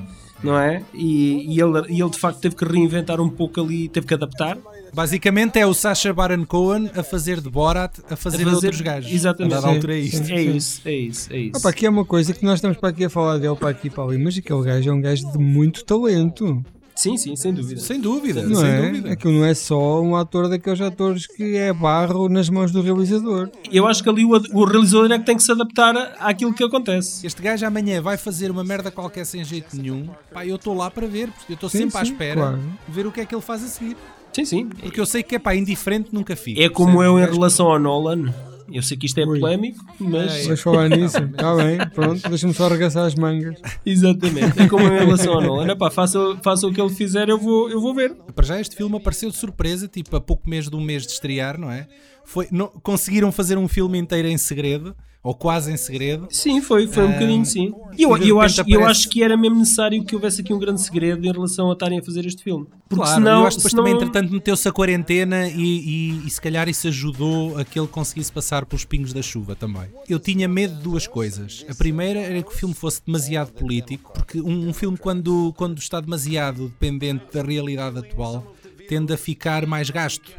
[0.45, 0.83] não é?
[0.95, 4.15] E, e, ele, e ele de facto teve que reinventar um pouco ali, teve que
[4.15, 4.57] adaptar.
[4.93, 8.81] Basicamente é o Sacha Baron Cohen a fazer de Borat a fazer, a fazer outros
[8.81, 9.13] gajos.
[9.13, 9.55] Exatamente.
[9.55, 10.31] A altura é isto.
[10.31, 11.59] É isso, é isso, é isso.
[11.59, 13.91] Opa, aqui é uma coisa que nós estamos para aqui a falar dele para aqui
[13.91, 16.65] para ali, mas aquele gajo é um gajo de muito talento.
[17.01, 17.81] Sim, sim, sem dúvida.
[17.81, 18.83] Sem dúvida, não sem é?
[18.83, 19.13] dúvida.
[19.13, 23.49] Aquilo não é só um ator daqueles atores que é barro nas mãos do realizador.
[23.73, 26.63] Eu acho que ali o, o realizador é que tem que se adaptar àquilo que
[26.63, 27.27] acontece.
[27.27, 30.11] Este gajo amanhã vai fazer uma merda qualquer sem jeito nenhum.
[30.31, 32.61] Pá, eu estou lá para ver, porque eu estou sempre sim, à espera claro.
[32.87, 33.97] de ver o que é que ele faz a seguir.
[34.31, 34.67] Sim, sim.
[34.67, 36.63] Porque eu sei que é pá, indiferente nunca fica.
[36.63, 38.31] É como eu em relação ao Nolan
[38.73, 39.41] Eu sei que isto é Ui.
[39.41, 40.47] polémico, mas.
[40.47, 41.19] Vais falar nisso?
[41.19, 43.61] Está bem, pronto, deixa-me só arregaçar as mangas.
[43.85, 45.77] Exatamente, é como em relação ao Nolan.
[45.77, 48.15] Pá, faça, faça o que ele fizer, eu vou, eu vou ver.
[48.35, 51.13] Para já, este filme apareceu de surpresa, tipo, a pouco mês de um mês de
[51.13, 51.87] estrear, não é?
[52.31, 56.29] Foi, não, conseguiram fazer um filme inteiro em segredo ou quase em segredo.
[56.31, 57.75] Sim, foi, foi um bocadinho sim.
[57.99, 58.81] E eu, eu, acho, aparece...
[58.81, 61.73] eu acho que era mesmo necessário que houvesse aqui um grande segredo em relação a
[61.73, 62.69] estarem a fazer este filme.
[62.89, 63.83] Porque claro, senão, eu acho que depois senão...
[63.83, 67.89] também, entretanto, meteu-se a quarentena e, e, e, se calhar isso ajudou a que ele
[67.89, 69.89] conseguisse passar pelos pingos da chuva também.
[70.09, 71.67] Eu tinha medo de duas coisas.
[71.69, 75.79] A primeira era que o filme fosse demasiado político, porque um, um filme, quando, quando
[75.79, 78.55] está demasiado dependente da realidade atual,
[78.89, 80.31] tende a ficar mais gasto.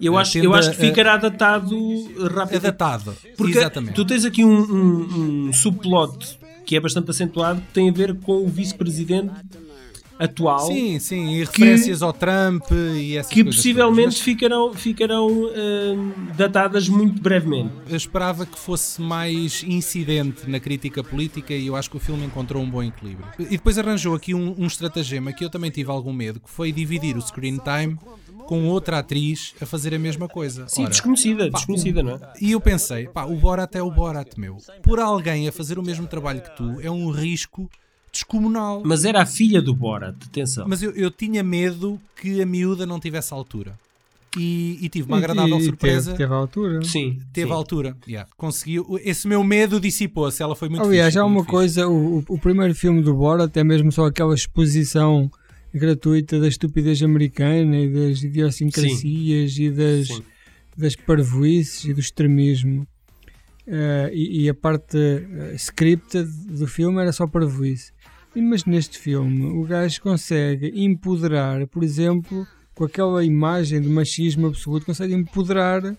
[0.00, 1.76] Eu acho, eu acho que ficará datado
[2.34, 2.56] rápido.
[2.56, 3.94] É datado, porque exatamente.
[3.94, 8.14] Tu tens aqui um, um, um subplot que é bastante acentuado, que tem a ver
[8.14, 9.32] com o vice-presidente
[10.18, 10.60] atual.
[10.60, 14.20] Sim, sim, e referências que, ao Trump e essas Que possivelmente mas...
[14.20, 17.72] ficarão, ficarão uh, datadas muito brevemente.
[17.88, 22.24] Eu esperava que fosse mais incidente na crítica política e eu acho que o filme
[22.24, 23.26] encontrou um bom equilíbrio.
[23.38, 26.72] E depois arranjou aqui um, um estratagema que eu também tive algum medo, que foi
[26.72, 27.98] dividir o screen time
[28.46, 30.66] com outra atriz a fazer a mesma coisa.
[30.68, 32.32] Sim, Ora, desconhecida, pá, desconhecida, não é?
[32.40, 34.58] E eu pensei, pá, o Borat é o Borat, meu.
[34.82, 37.70] Por alguém a fazer o mesmo trabalho que tu é um risco
[38.12, 38.82] descomunal.
[38.84, 40.66] Mas era a filha do Borat, atenção.
[40.68, 43.78] Mas eu, eu tinha medo que a miúda não tivesse altura.
[44.36, 46.06] E, e, tive uma agradável e, surpresa.
[46.06, 46.82] Teve, teve a altura.
[46.82, 47.20] Sim.
[47.32, 47.52] Teve sim.
[47.52, 47.96] a altura.
[48.06, 48.28] Yeah.
[48.36, 48.98] Conseguiu.
[49.04, 50.42] Esse meu medo dissipou-se.
[50.42, 51.50] Ela foi muito Aliás, há uma fixe.
[51.50, 55.30] coisa: o, o primeiro filme do Borat é mesmo só aquela exposição
[55.74, 59.64] gratuita da estupidez americana e das idiosincrasias Sim.
[59.64, 60.08] e das,
[60.76, 62.86] das parvoices e do extremismo.
[63.66, 67.92] Uh, e, e, a parte uh, scripted do filme era só parvoice.
[68.36, 74.84] Mas neste filme o gajo consegue empoderar, por exemplo, com aquela imagem de machismo absoluto,
[74.84, 75.96] consegue empoderar a,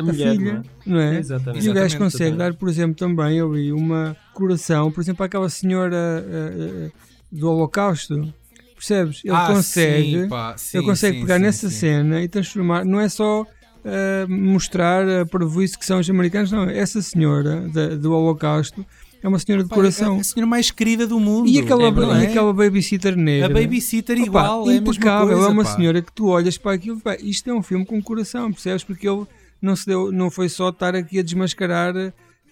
[0.00, 0.52] a mulher, filha,
[0.84, 1.10] não é?
[1.10, 1.18] Não é?
[1.18, 1.66] Exatamente.
[1.66, 5.96] E o gajo consegue dar, por exemplo, também ali uma coração, por exemplo, àquela senhora
[6.26, 6.92] uh,
[7.30, 8.34] do Holocausto,
[8.78, 9.22] Percebes?
[9.24, 12.84] Ele ah, consegue, sim, pá, sim, ele consegue sim, pegar nessa cena e transformar.
[12.84, 16.64] Não é só uh, mostrar a prejuízo que são os americanos, não.
[16.70, 18.86] Essa senhora da, do Holocausto
[19.20, 20.18] é uma senhora de coração.
[20.18, 21.48] É a senhora mais querida do mundo.
[21.48, 23.46] E aquela, é, e aquela babysitter negra.
[23.46, 25.34] A babysitter igual, Opa, é impecável.
[25.34, 25.76] Coisa, é uma pá.
[25.76, 27.00] senhora que tu olhas para aquilo.
[27.00, 28.84] Pá, isto é um filme com coração, percebes?
[28.84, 29.26] Porque ele
[29.60, 31.94] não, se deu, não foi só estar aqui a desmascarar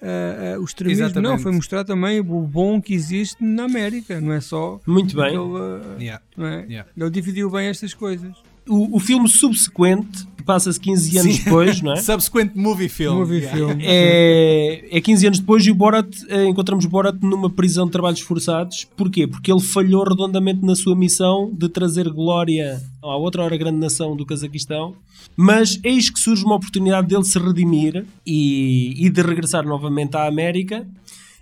[0.07, 1.21] uh, uh, o extremismo.
[1.21, 4.81] Não, foi mostrar também o bom que existe na América, não é só.
[4.87, 5.29] Muito bem.
[5.29, 6.23] Ele, uh, yeah.
[6.39, 6.67] é?
[6.69, 6.91] yeah.
[6.97, 8.37] ele dividiu bem estas coisas.
[8.69, 11.43] O, o filme subsequente, passa-se 15 anos Sim.
[11.45, 11.97] depois, não é?
[12.03, 13.17] Subsequent movie film.
[13.17, 13.57] Movie yeah.
[13.57, 13.79] film.
[13.81, 16.09] É, é 15 anos depois e o Borat,
[16.49, 18.87] encontramos Borat numa prisão de trabalhos forçados.
[18.97, 19.27] Porquê?
[19.27, 24.17] Porque ele falhou redondamente na sua missão de trazer glória à outra hora grande nação
[24.17, 24.95] do Cazaquistão
[25.37, 30.27] mas eis que surge uma oportunidade dele se redimir e, e de regressar novamente à
[30.27, 30.87] América,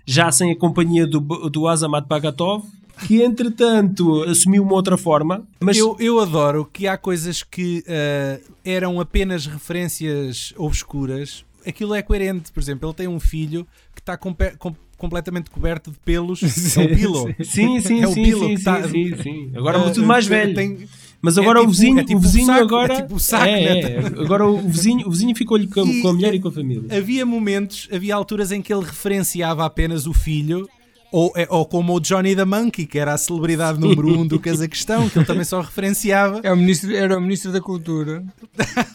[0.05, 1.19] já sem a companhia do,
[1.49, 2.65] do Azamat Bagatov,
[3.07, 5.45] que entretanto assumiu uma outra forma.
[5.59, 11.45] Mas eu, eu adoro que há coisas que uh, eram apenas referências obscuras.
[11.65, 15.91] Aquilo é coerente, por exemplo, ele tem um filho que está com, com, completamente coberto
[15.91, 16.39] de pelos.
[16.39, 17.35] Sim, é o Pilo.
[17.43, 18.87] Sim, sim, é o sim, Pilo sim, tá...
[18.87, 20.53] sim, sim, Agora uh, tudo mais velho.
[20.53, 20.87] Tem,
[21.21, 22.93] mas agora é tipo, o vizinho, é tipo o vizinho saco, agora.
[22.93, 23.81] É tipo saco, é, né?
[23.81, 23.97] é.
[24.21, 26.95] Agora o vizinho, o vizinho ficou-lhe com, com, a mulher e com a família.
[26.95, 30.69] Havia momentos, havia alturas em que ele referenciava apenas o filho.
[31.15, 34.37] Ou, é, ou como o Johnny the Monkey, que era a celebridade número um do
[34.37, 36.41] Cazaquistão, que ele também só referenciava.
[36.43, 38.21] É o ministro, era o ministro da Cultura.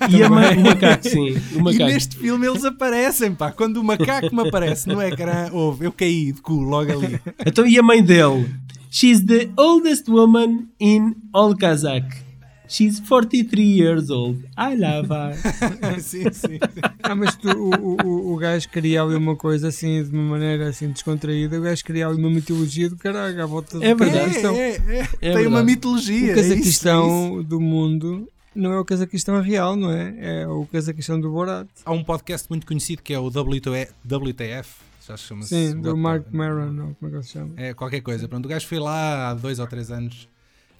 [0.06, 1.40] e a mãe, o macaco, sim.
[1.56, 1.82] O macaco.
[1.82, 3.50] E neste filme eles aparecem, pá.
[3.50, 7.18] Quando o macaco me aparece no ecrã, ouve, eu caí de cu logo ali.
[7.46, 8.54] Então e a mãe dele?
[8.90, 12.30] She's the oldest woman in all Kazakh.
[12.70, 14.48] She's 43 years old.
[14.56, 15.34] I love her.
[16.00, 16.60] sim, sim.
[17.02, 20.68] Ah, mas tu, o, o, o gajo queria ali uma coisa assim, de uma maneira
[20.68, 21.58] assim descontraída.
[21.58, 24.36] O gajo queria ali uma mitologia do caralho à volta do é verdade.
[24.36, 24.70] É, é, é.
[24.70, 25.46] é Tem verdade.
[25.48, 26.32] uma mitologia.
[26.32, 30.42] O Cazaquistão é isso, do mundo não é o Cazaquistão real, não é?
[30.42, 31.68] É o Cazaquistão do Borat.
[31.84, 35.48] Há um podcast muito conhecido que é o WTF já chama-se.
[35.48, 37.52] Sim, do Mark Maron, não, como é que se chama?
[37.56, 38.28] É, qualquer coisa.
[38.28, 40.28] Pronto, o gajo foi lá há dois ou três anos,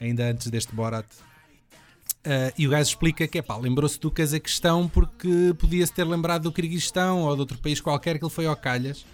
[0.01, 1.07] ainda antes deste Borat.
[2.21, 6.53] Uh, e o gajo explica que pá, lembrou-se do Cazaquistão porque podia-se ter lembrado do
[6.53, 9.07] Kirguistão ou de outro país qualquer que ele foi ao Calhas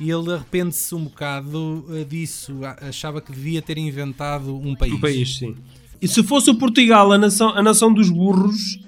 [0.00, 4.94] e ele arrepende-se um bocado uh, disso, achava que devia ter inventado um país.
[4.94, 5.54] Um país, sim.
[6.00, 8.78] E se fosse o Portugal, a nação, a nação dos burros,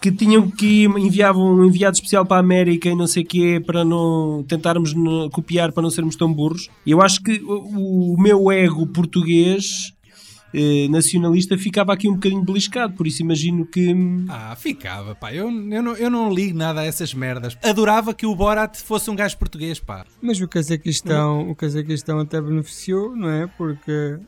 [0.00, 3.84] que tinham que enviavam um enviado especial para a América e não sei quê para
[3.84, 4.94] não tentarmos
[5.32, 6.68] copiar para não sermos tão burros.
[6.86, 9.92] Eu acho que o, o meu ego português
[10.54, 12.94] eh, nacionalista, ficava aqui um bocadinho beliscado.
[12.94, 13.92] Por isso imagino que.
[13.92, 15.32] Hum, ah, ficava, pá.
[15.32, 17.56] Eu, eu, não, eu não ligo nada a essas merdas.
[17.62, 20.04] Adorava que o Borat fosse um gajo português, pá.
[20.20, 23.46] Mas o Cazaquistão, o Cazaquistão até beneficiou, não é?
[23.46, 24.18] Porque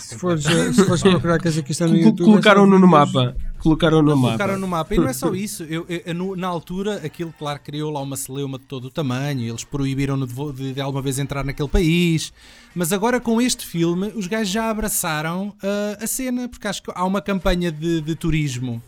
[0.00, 2.26] se fores, se fores procurar Cazaquistão no YouTube.
[2.26, 3.36] Colocaram-no no mapa.
[3.58, 4.26] Colocaram no mapa.
[4.28, 4.94] Colocaram no mapa.
[4.94, 5.62] E não é só isso.
[5.64, 9.48] Eu, eu, na altura, aquilo, claro, criou lá uma celeuma de todo o tamanho.
[9.48, 12.32] Eles proibiram-no de, de, de, alguma vez entrar naquele país.
[12.74, 16.48] Mas agora, com este filme, os gajos já abraçaram uh, a cena.
[16.48, 18.82] Porque acho que há uma campanha de, de turismo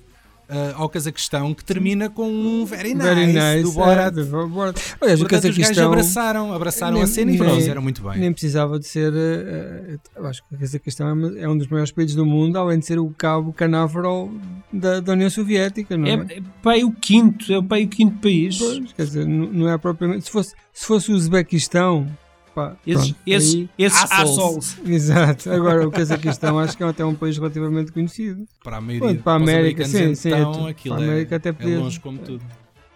[0.54, 4.16] uh, ao Cazaquistão que termina com um very nice, very nice do Borat.
[4.16, 4.76] É, do Borat.
[5.00, 8.18] Aliás, o Cazaquistão abraçaram, abraçaram nem, a cena e nem, fizeram muito bem.
[8.18, 9.12] Nem precisava de ser.
[9.12, 12.98] Uh, acho que o Cazaquistão é um dos maiores países do mundo, além de ser
[12.98, 14.30] o cabo canáveral
[14.72, 16.10] da, da União Soviética, não é?
[16.10, 18.58] É, é pai o quinto, é o pai o quinto país.
[18.58, 20.24] Pois, quer dizer, não, não é propriamente.
[20.24, 22.06] Se fosse, se fosse o Uzbequistão
[22.54, 24.78] Pá, esses, esses, aí, esses assholes.
[24.86, 25.50] Exato.
[25.50, 28.46] Agora, o Cazaquistão acho que é até um país relativamente conhecido.
[28.62, 29.08] Para a maioria.
[29.08, 30.28] Pronto, para a América, sim, sim.
[30.28, 32.44] Então, é, aquilo para a América é, até poder, é longe como tudo.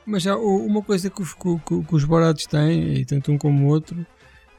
[0.07, 3.65] Mas já uma coisa que, que, que, que os Borados têm, e tanto um como
[3.65, 4.07] o outro,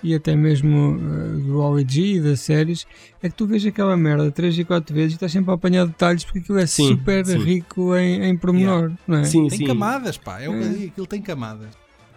[0.04, 2.86] e até mesmo uh, do OG e das séries,
[3.24, 5.86] é que tu vês aquela merda 3 e 4 vezes e estás sempre a apanhar
[5.86, 7.38] detalhes porque aquilo é sim, super sim.
[7.38, 8.98] rico em, em pormenor, yeah.
[9.08, 9.24] não é?
[9.24, 9.66] Sim, tem sim.
[9.66, 10.88] camadas, pá, é o que é.
[10.88, 11.70] aquilo tem camadas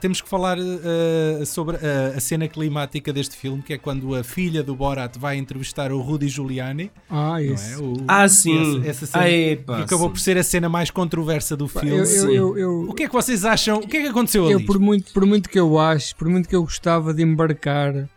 [0.03, 4.24] temos que falar uh, sobre a, a, cena climática deste filme, que é quando a
[4.24, 6.90] filha do Borat vai entrevistar o Rudy Giuliani.
[7.09, 7.74] Ah, isso.
[7.74, 7.78] É?
[7.78, 8.80] O, ah, sim.
[8.80, 10.12] Essa, essa cena, que acabou sim.
[10.14, 11.90] por ser a cena mais controversa do filme.
[11.90, 13.78] Eu, eu, eu, o que é que vocês acham?
[13.78, 14.66] O que é que aconteceu ali?
[14.66, 18.09] Por muito, por muito que eu acho, por muito que eu gostava de embarcar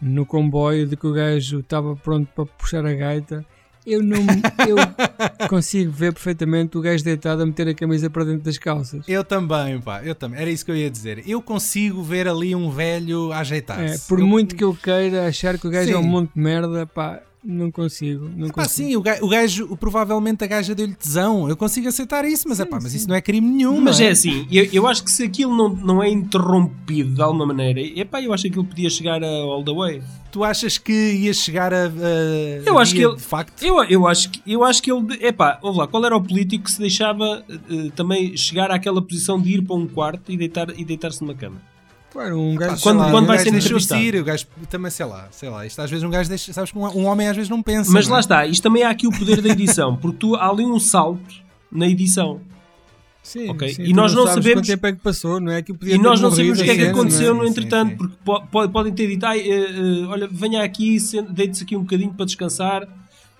[0.00, 3.44] no comboio de que o gajo estava pronto para puxar a gaita
[3.86, 4.18] eu não
[4.66, 4.76] eu
[5.48, 9.04] consigo ver perfeitamente o gajo deitado a meter a camisa para dentro das calças.
[9.06, 10.40] Eu também, pá, eu também.
[10.40, 11.22] Era isso que eu ia dizer.
[11.28, 14.04] Eu consigo ver ali um velho a ajeitar-se.
[14.04, 14.26] É, por eu...
[14.26, 15.94] muito que eu queira achar que o gajo Sim.
[15.94, 18.30] é um monte de merda, pá, não consigo.
[18.34, 18.88] Não epá, consigo.
[18.88, 21.48] Sim, o gajo, o gajo, provavelmente a gaja deu-lhe tesão.
[21.48, 23.80] Eu consigo aceitar isso, mas, sim, epá, mas isso não é crime nenhum.
[23.80, 24.06] Mas é?
[24.06, 27.80] é assim, eu, eu acho que se aquilo não, não é interrompido de alguma maneira,
[27.80, 30.02] epá, eu acho que aquilo podia chegar a all the way.
[30.32, 31.86] Tu achas que ia chegar a.
[31.86, 31.90] a
[32.64, 33.62] eu acho que ele, de facto?
[33.62, 35.24] Eu, eu, acho que, eu acho que ele.
[35.24, 39.40] Epá, vamos lá, qual era o político que se deixava uh, também chegar àquela posição
[39.40, 41.73] de ir para um quarto e deitar-se e deitar numa cama?
[42.14, 42.80] Claro, um gajo.
[42.80, 44.00] quando, lá, quando um vai ser entrevistado.
[44.00, 45.66] Ir, o gajo também, sei lá, sei lá.
[45.66, 46.52] Isto às vezes um gajo deixa.
[46.52, 47.90] Sabes que um, homem às vezes não pensa.
[47.90, 48.20] Mas não lá é?
[48.20, 51.34] está, isto também há aqui o poder da edição, porque tu, há ali um salto
[51.72, 52.40] na edição.
[53.20, 53.74] Sim, okay?
[53.74, 55.60] sim, e nós não, sabemos quanto tempo é que passou, não é?
[55.60, 58.16] Que e nós não sabemos o que é que aconteceu no entretanto, sim, sim.
[58.24, 60.98] porque podem ter dito, ah, uh, olha, venha aqui,
[61.30, 62.86] deite-se aqui um bocadinho para descansar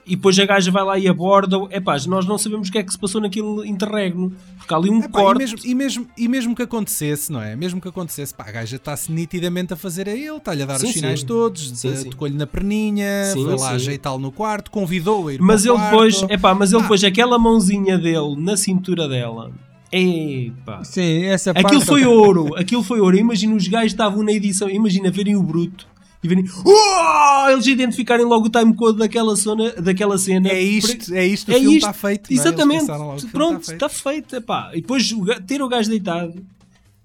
[0.07, 1.57] e depois a gaja vai lá e aborda.
[1.71, 4.33] É pá, nós não sabemos o que é que se passou naquele interregno.
[4.59, 5.43] Porque há ali um Epá, corte.
[5.43, 7.57] E mesmo, e, mesmo, e mesmo que acontecesse, não é?
[7.57, 10.79] Mesmo que acontecesse, pá, a gaja está-se nitidamente a fazer a ele, está-lhe a dar
[10.79, 11.27] sim, os sinais sim.
[11.27, 15.79] todos, tocou-lhe na perninha, sim, foi lá ajeitá-lo no quarto, convidou-o a ir mas ele
[15.79, 19.53] depois, é pá, mas ele depois, aquela mãozinha dele na cintura dela.
[19.93, 20.83] Epá.
[20.83, 23.17] Sim, essa Aquilo foi ouro, aquilo foi ouro.
[23.17, 25.87] Imagina os gajos estavam na edição, imagina verem o bruto
[26.25, 30.49] e verem uh, eles identificarem logo o timecode daquela, zona, daquela cena.
[30.49, 32.31] É isto, é isto, o é filme está feito.
[32.31, 32.35] É?
[32.35, 33.29] Exatamente, é?
[33.31, 33.73] pronto, está feito.
[33.73, 34.71] Está feito epá.
[34.73, 35.15] E depois
[35.47, 36.35] ter o gajo deitado,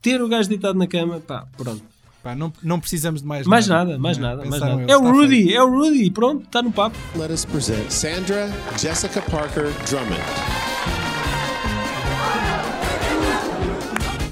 [0.01, 1.83] ter o gajo deitado na cama, pá, pronto.
[2.23, 3.91] Pá, não, não precisamos de mais, mais nada.
[3.91, 4.85] nada mais nada, mais nada.
[4.87, 5.57] É o Rudy, feito.
[5.57, 6.95] é o Rudy, pronto, está no papo.
[7.17, 10.23] Let us present Sandra Jessica Parker Drummond.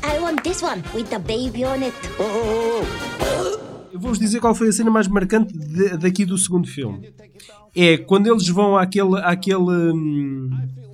[0.03, 1.93] I want this one with the baby on it.
[2.19, 3.66] Oh, oh, oh.
[3.91, 7.11] Eu vou-vos dizer qual foi a cena mais marcante de, daqui do segundo filme.
[7.75, 10.49] É quando eles vão àquele, àquele, hum,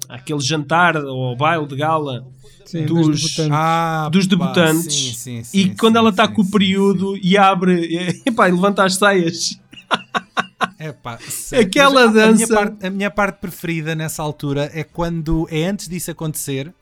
[0.10, 2.26] àquele jantar ou baile de gala
[2.66, 6.42] Sim, dos, dos debutantes, ah, dos debutantes sim, sim, sim, e quando ela está com
[6.42, 9.60] o período e abre e, pá, e levanta as saias.
[10.80, 11.20] Epá,
[11.60, 12.30] Aquela dança.
[12.30, 16.74] A minha, parte, a minha parte preferida nessa altura é quando é antes disso acontecer,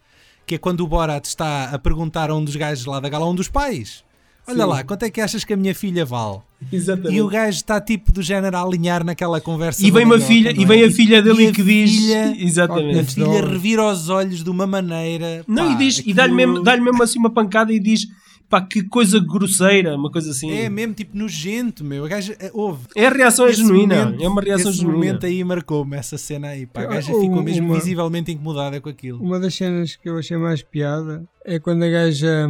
[0.46, 3.28] que é quando o Borat está a perguntar a um dos gajos lá da gala,
[3.28, 4.04] um dos pais
[4.48, 4.70] Olha Sim.
[4.70, 6.40] lá, quanto é que achas que a minha filha vale?
[6.72, 7.16] Exatamente.
[7.16, 9.86] E o gajo está tipo do género a alinhar naquela conversa.
[9.86, 11.92] E vem, uma filha, e vem a filha dele e que diz.
[11.92, 13.00] Filha, Exatamente.
[13.00, 15.44] A filha revira os olhos de uma maneira.
[15.48, 16.12] Não, pá, e, diz, aquilo...
[16.12, 18.08] e dá-lhe mesmo, dá mesmo assim uma pancada e diz.
[18.50, 20.52] Pá, que coisa grosseira, uma coisa assim.
[20.52, 22.04] É mesmo tipo nojento, meu.
[22.04, 22.86] A gaja, ouve.
[22.98, 24.06] É a reação é genuína.
[24.06, 24.98] Momento, é uma reação esse genuína.
[24.98, 26.66] momento aí marcou-me essa cena aí.
[26.66, 29.24] Pá, a gaja ficou mesmo uma, visivelmente incomodada com aquilo.
[29.24, 32.50] Uma das cenas que eu achei mais piada é quando a gaja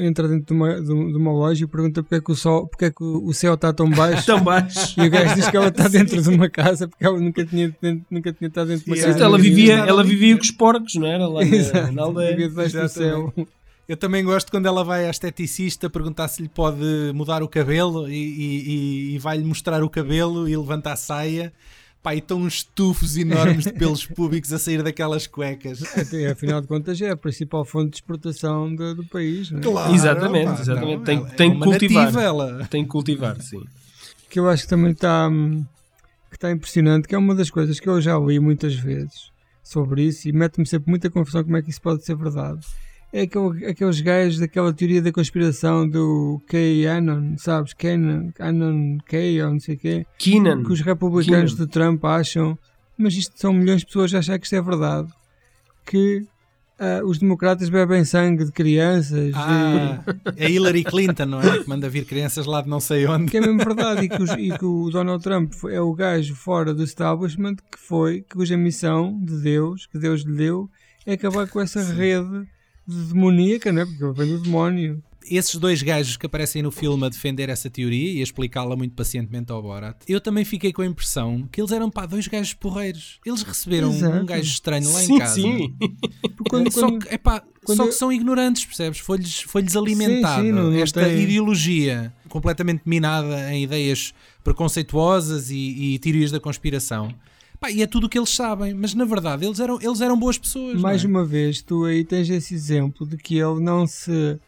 [0.00, 2.86] entra dentro de uma, de uma loja e pergunta porque é que o, sol, porque
[2.86, 4.24] é que o céu está tão baixo.
[4.26, 5.00] tão baixo.
[5.00, 7.74] E o gajo diz que ela está dentro de uma casa porque ela nunca tinha,
[8.10, 9.12] nunca tinha estado dentro de uma yeah.
[9.12, 9.24] casa.
[9.24, 11.26] Ela vivia, ela vivia com os porcos, não era?
[11.28, 12.30] Lá na, na aldeia.
[12.30, 13.34] Vivia debaixo do céu.
[13.88, 18.06] Eu também gosto quando ela vai à esteticista perguntar se lhe pode mudar o cabelo
[18.08, 21.52] e, e, e vai-lhe mostrar o cabelo e levanta a saia
[22.02, 25.82] Pá, e estão uns estufos enormes de pelos públicos a sair daquelas cuecas.
[25.98, 29.50] Até, afinal de contas, é a principal fonte de exportação do, do país.
[29.50, 29.62] Não é?
[29.62, 30.96] Claro, exatamente, pá, exatamente.
[30.96, 32.16] Não, tem, tem é que cultivar.
[32.16, 32.66] Ela.
[32.70, 33.62] Tem que cultivar, sim.
[34.30, 35.28] Que eu acho que também está
[36.30, 39.30] que está impressionante, que é uma das coisas que eu já li muitas vezes
[39.62, 42.66] sobre isso e mete-me sempre muita confusão como é que isso pode ser verdade
[43.12, 47.72] é aquele, aqueles gajos daquela teoria da conspiração do K-Anon, sabes?
[47.72, 50.06] Kenan, Anon K ou não sei o quê.
[50.18, 50.62] Keenan.
[50.62, 51.66] Que os republicanos Keenan.
[51.66, 52.58] de Trump acham,
[52.96, 55.08] mas isto são milhões de pessoas a achar que isto é verdade,
[55.86, 56.26] que
[56.78, 59.32] uh, os democratas bebem sangue de crianças.
[59.34, 60.02] Ah,
[60.36, 60.44] e...
[60.44, 61.60] é Hillary Clinton, não é?
[61.60, 63.30] Que manda vir crianças lá de não sei onde.
[63.30, 66.34] Que é mesmo verdade e que, os, e que o Donald Trump é o gajo
[66.34, 70.68] fora do establishment que foi, cuja missão de Deus, que Deus lhe deu,
[71.06, 71.94] é acabar com essa Sim.
[71.94, 72.46] rede
[72.88, 73.84] demoníaca, né?
[73.84, 75.02] porque vem do demónio.
[75.30, 78.94] Esses dois gajos que aparecem no filme a defender essa teoria e a explicá-la muito
[78.94, 82.54] pacientemente ao Borat, eu também fiquei com a impressão que eles eram pá, dois gajos
[82.54, 83.20] porreiros.
[83.26, 84.16] Eles receberam Exato.
[84.16, 85.34] um gajo estranho lá sim, em casa.
[85.34, 85.76] Sim.
[86.48, 89.00] Quando, só, quando, que, epá, só que são ignorantes, percebes?
[89.00, 89.60] Foi-lhes foi
[90.50, 91.20] não esta tem...
[91.20, 97.14] ideologia completamente minada em ideias preconceituosas e, e teorias da conspiração
[97.60, 100.16] Pá, e é tudo o que eles sabem, mas na verdade eles eram, eles eram
[100.16, 100.80] boas pessoas.
[100.80, 101.08] Mais é?
[101.08, 104.38] uma vez, tu aí tens esse exemplo de que ele não se.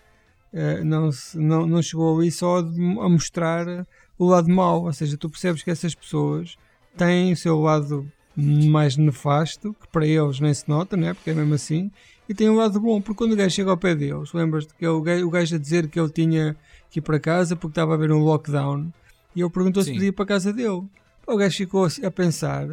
[0.53, 3.87] Uh, não, se, não, não chegou ali só a mostrar
[4.19, 6.57] o lado mau, ou seja, tu percebes que essas pessoas
[6.97, 11.15] têm o seu lado mais nefasto, que para eles nem se nota, né?
[11.15, 11.91] porque é mesmo assim,
[12.29, 14.85] e tem um lado bom, porque quando o gajo chega ao pé deles, lembras-te que
[14.85, 16.57] é o gajo, o gajo a dizer que ele tinha
[16.91, 18.93] que ir para casa porque estava a haver um lockdown,
[19.35, 19.91] e ele perguntou Sim.
[19.91, 20.83] se podia ir para a casa dele.
[21.27, 22.69] O gajo ficou a pensar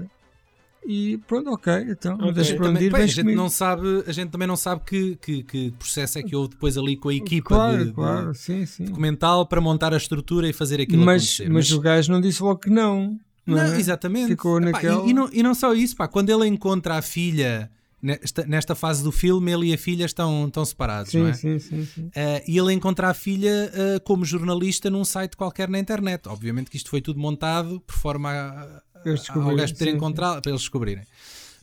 [0.90, 2.32] e pronto, ok, então okay.
[2.32, 2.54] deixa
[2.98, 6.34] a gente não sabe A gente também não sabe que, que, que, processo é que
[6.34, 8.86] houve depois ali com a equipa claro, de, claro, de sim, sim.
[8.86, 11.50] documental para montar a estrutura e fazer aquilo mas, acontecer.
[11.50, 13.20] Mas, mas o gajo não disse logo que não.
[13.46, 13.78] Não, não é?
[13.78, 14.28] exatamente.
[14.28, 15.06] Ficou Epá, naquela...
[15.06, 17.70] e, e, não, e não só isso, pá, quando ele encontra a filha
[18.00, 21.34] Nesta, nesta, fase do filme, ele e a filha estão, estão separados, sim, não é?
[21.34, 22.02] Sim, sim, sim.
[22.06, 26.30] Uh, e ele encontra a filha uh, como jornalista num site qualquer na internet.
[26.30, 30.62] Obviamente que isto foi tudo montado por forma a, a, ao gajo poder para eles
[30.62, 31.04] descobrirem.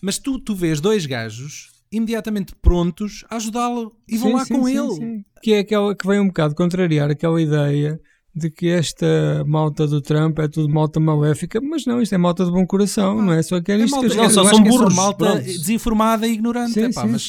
[0.01, 4.55] Mas tu, tu vês dois gajos imediatamente prontos a ajudá-lo e vão sim, lá sim,
[4.55, 5.25] com sim, ele.
[5.43, 8.01] Que é aquela que vem um bocado contrariar aquela ideia
[8.35, 12.45] de que esta malta do Trump é tudo malta maléfica, mas não, isto é malta
[12.45, 14.69] de bom coração, não é só que é isto malta, que não, só são é
[14.69, 17.29] burros, malta desinformada e ignorante, epá, mas,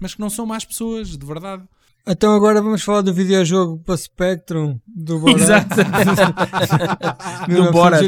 [0.00, 1.62] mas que não são más pessoas, de verdade.
[2.08, 5.40] Então agora vamos falar do videojogo para Spectrum do Borat.
[5.42, 5.74] Exato.
[7.52, 8.04] do Borat.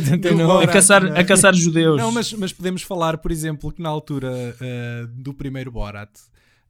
[0.62, 2.00] A caçar, a caçar judeus.
[2.00, 6.10] Não, mas, mas podemos falar, por exemplo, que na altura uh, do primeiro Borat,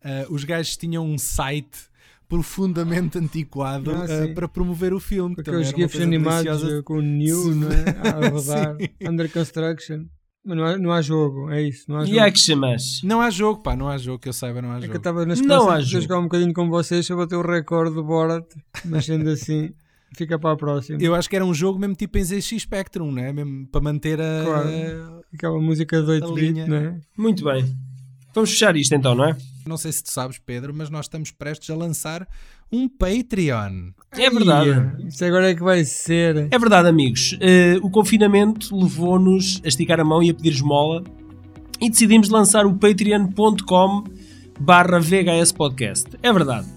[0.02, 1.78] uh, os gajos tinham um site
[2.26, 5.36] profundamente antiquado ah, uh, para promover o filme.
[5.38, 6.82] Aqueles gifs animados deliciosa.
[6.82, 8.08] com o New, não é?
[8.08, 8.76] A rodar.
[9.06, 10.06] Under Construction.
[10.44, 11.84] Mas não há, não há jogo, é isso.
[11.88, 12.14] Não há jogo.
[12.14, 12.18] E
[13.02, 13.06] é?
[13.06, 14.90] Não há jogo, pá, não há jogo que eu saiba, não há é jogo.
[14.90, 17.94] que eu estava na esperança de jogar um bocadinho com vocês para bater o recorde
[17.94, 18.46] do Borat,
[18.84, 19.70] mas sendo assim,
[20.16, 20.98] fica para a próxima.
[21.00, 23.32] Eu acho que era um jogo mesmo tipo em ZX Spectrum, não é?
[23.32, 24.44] Mesmo para manter a.
[24.44, 24.68] Claro.
[25.34, 27.00] Aquela música de 8 bit, não é?
[27.16, 27.64] Muito bem.
[28.38, 29.36] Vamos fechar isto então, não é?
[29.66, 32.24] Não sei se tu sabes, Pedro, mas nós estamos prestes a lançar
[32.70, 33.90] um Patreon.
[34.12, 35.08] É verdade.
[35.08, 36.46] Isso agora é que vai ser.
[36.48, 37.32] É verdade, amigos.
[37.32, 41.02] Uh, o confinamento levou-nos a esticar a mão e a pedir esmola
[41.80, 44.04] e decidimos lançar o patreon.com
[44.60, 46.10] barra VHS Podcast.
[46.22, 46.68] É verdade.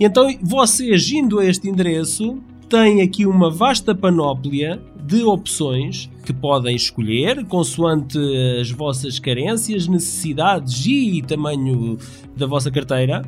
[0.00, 6.32] E então vocês indo a este endereço têm aqui uma vasta panóplia de opções que
[6.32, 8.18] podem escolher consoante
[8.60, 11.96] as vossas carências, necessidades e tamanho
[12.36, 13.22] da vossa carteira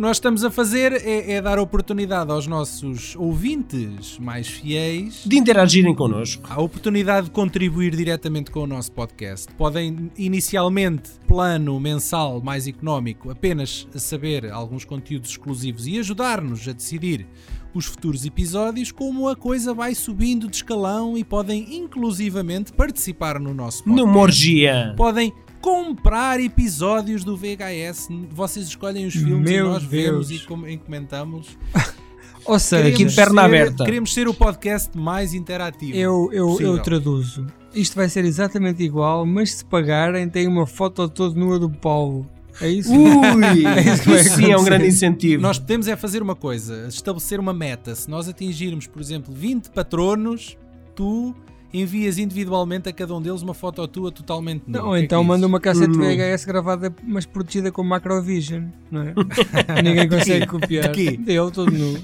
[0.00, 5.36] que nós estamos a fazer é, é, dar oportunidade aos nossos ouvintes mais fiéis de
[5.36, 6.42] interagirem connosco.
[6.48, 9.52] A oportunidade de contribuir diretamente com o nosso podcast.
[9.58, 17.26] Podem, inicialmente, plano mensal mais económico, apenas saber alguns conteúdos exclusivos e ajudar-nos a decidir
[17.74, 23.54] os futuros episódios, como a coisa vai subindo de escalão e podem inclusivamente participar no
[23.54, 24.06] nosso podcast.
[24.06, 24.94] Numa orgia.
[24.96, 28.08] Podem comprar episódios do VHS.
[28.30, 30.28] Vocês escolhem os filmes Meu e nós Deus.
[30.28, 31.58] vemos e comentamos.
[32.44, 33.84] Ou seja, aqui de perna ser, aberta.
[33.84, 35.96] Queremos ser o podcast mais interativo.
[35.96, 37.46] Eu, eu, eu traduzo.
[37.74, 42.28] Isto vai ser exatamente igual, mas se pagarem, tem uma foto toda nua do Paulo.
[42.60, 42.92] É isso?
[42.92, 43.66] Ui!
[43.66, 45.42] é isso, isso sim é um grande incentivo.
[45.42, 47.94] Nós podemos é fazer uma coisa, estabelecer uma meta.
[47.94, 50.56] Se nós atingirmos, por exemplo, 20 patronos,
[50.94, 51.34] tu
[51.72, 54.82] envias individualmente a cada um deles uma foto tua totalmente nua.
[54.82, 59.14] Não, é então é manda uma cassete VHS gravada, mas protegida com Macrovision, não é?
[59.82, 60.86] Ninguém consegue copiar.
[60.86, 61.16] Aqui.
[61.16, 61.98] Dele todo nu.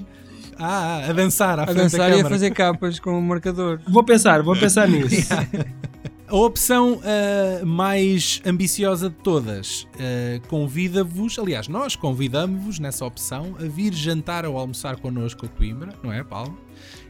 [0.59, 3.79] Ah, a dançar, à a dançar e a fazer capas com o marcador.
[3.87, 5.29] Vou pensar, vou pensar nisso.
[6.29, 13.63] A opção uh, mais ambiciosa de todas uh, convida-vos, aliás, nós convidamos-vos nessa opção a
[13.63, 16.66] vir jantar ou almoçar connosco a Coimbra, não é, Paulo?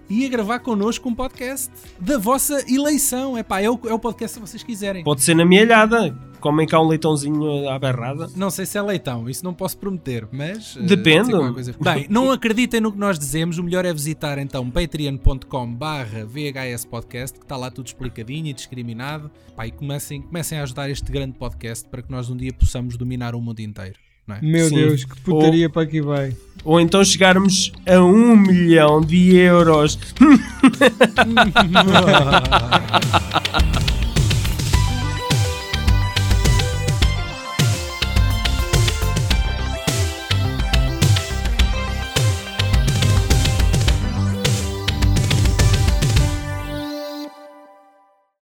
[0.08, 3.38] E a gravar connosco um podcast da vossa eleição.
[3.38, 5.04] Epá, é, o, é o podcast que vocês quiserem.
[5.04, 6.16] Pode ser na minha alhada.
[6.40, 8.30] Comem cá um leitãozinho à berrada.
[8.36, 10.76] Não sei se é leitão, isso não posso prometer, mas.
[10.76, 11.34] Eh, Depende.
[11.34, 11.52] Uh,
[11.82, 17.38] Bem, não acreditem no que nós dizemos, o melhor é visitar então patreon.com/barra VHS Podcast,
[17.38, 19.30] que está lá tudo explicadinho e discriminado.
[19.56, 22.96] Pá, e comecem, comecem a ajudar este grande podcast para que nós um dia possamos
[22.96, 24.05] dominar o mundo inteiro.
[24.28, 24.38] É?
[24.42, 24.74] Meu Sim.
[24.74, 26.36] Deus, que putaria ou, para aqui vai.
[26.64, 29.96] Ou então chegarmos a um milhão de euros.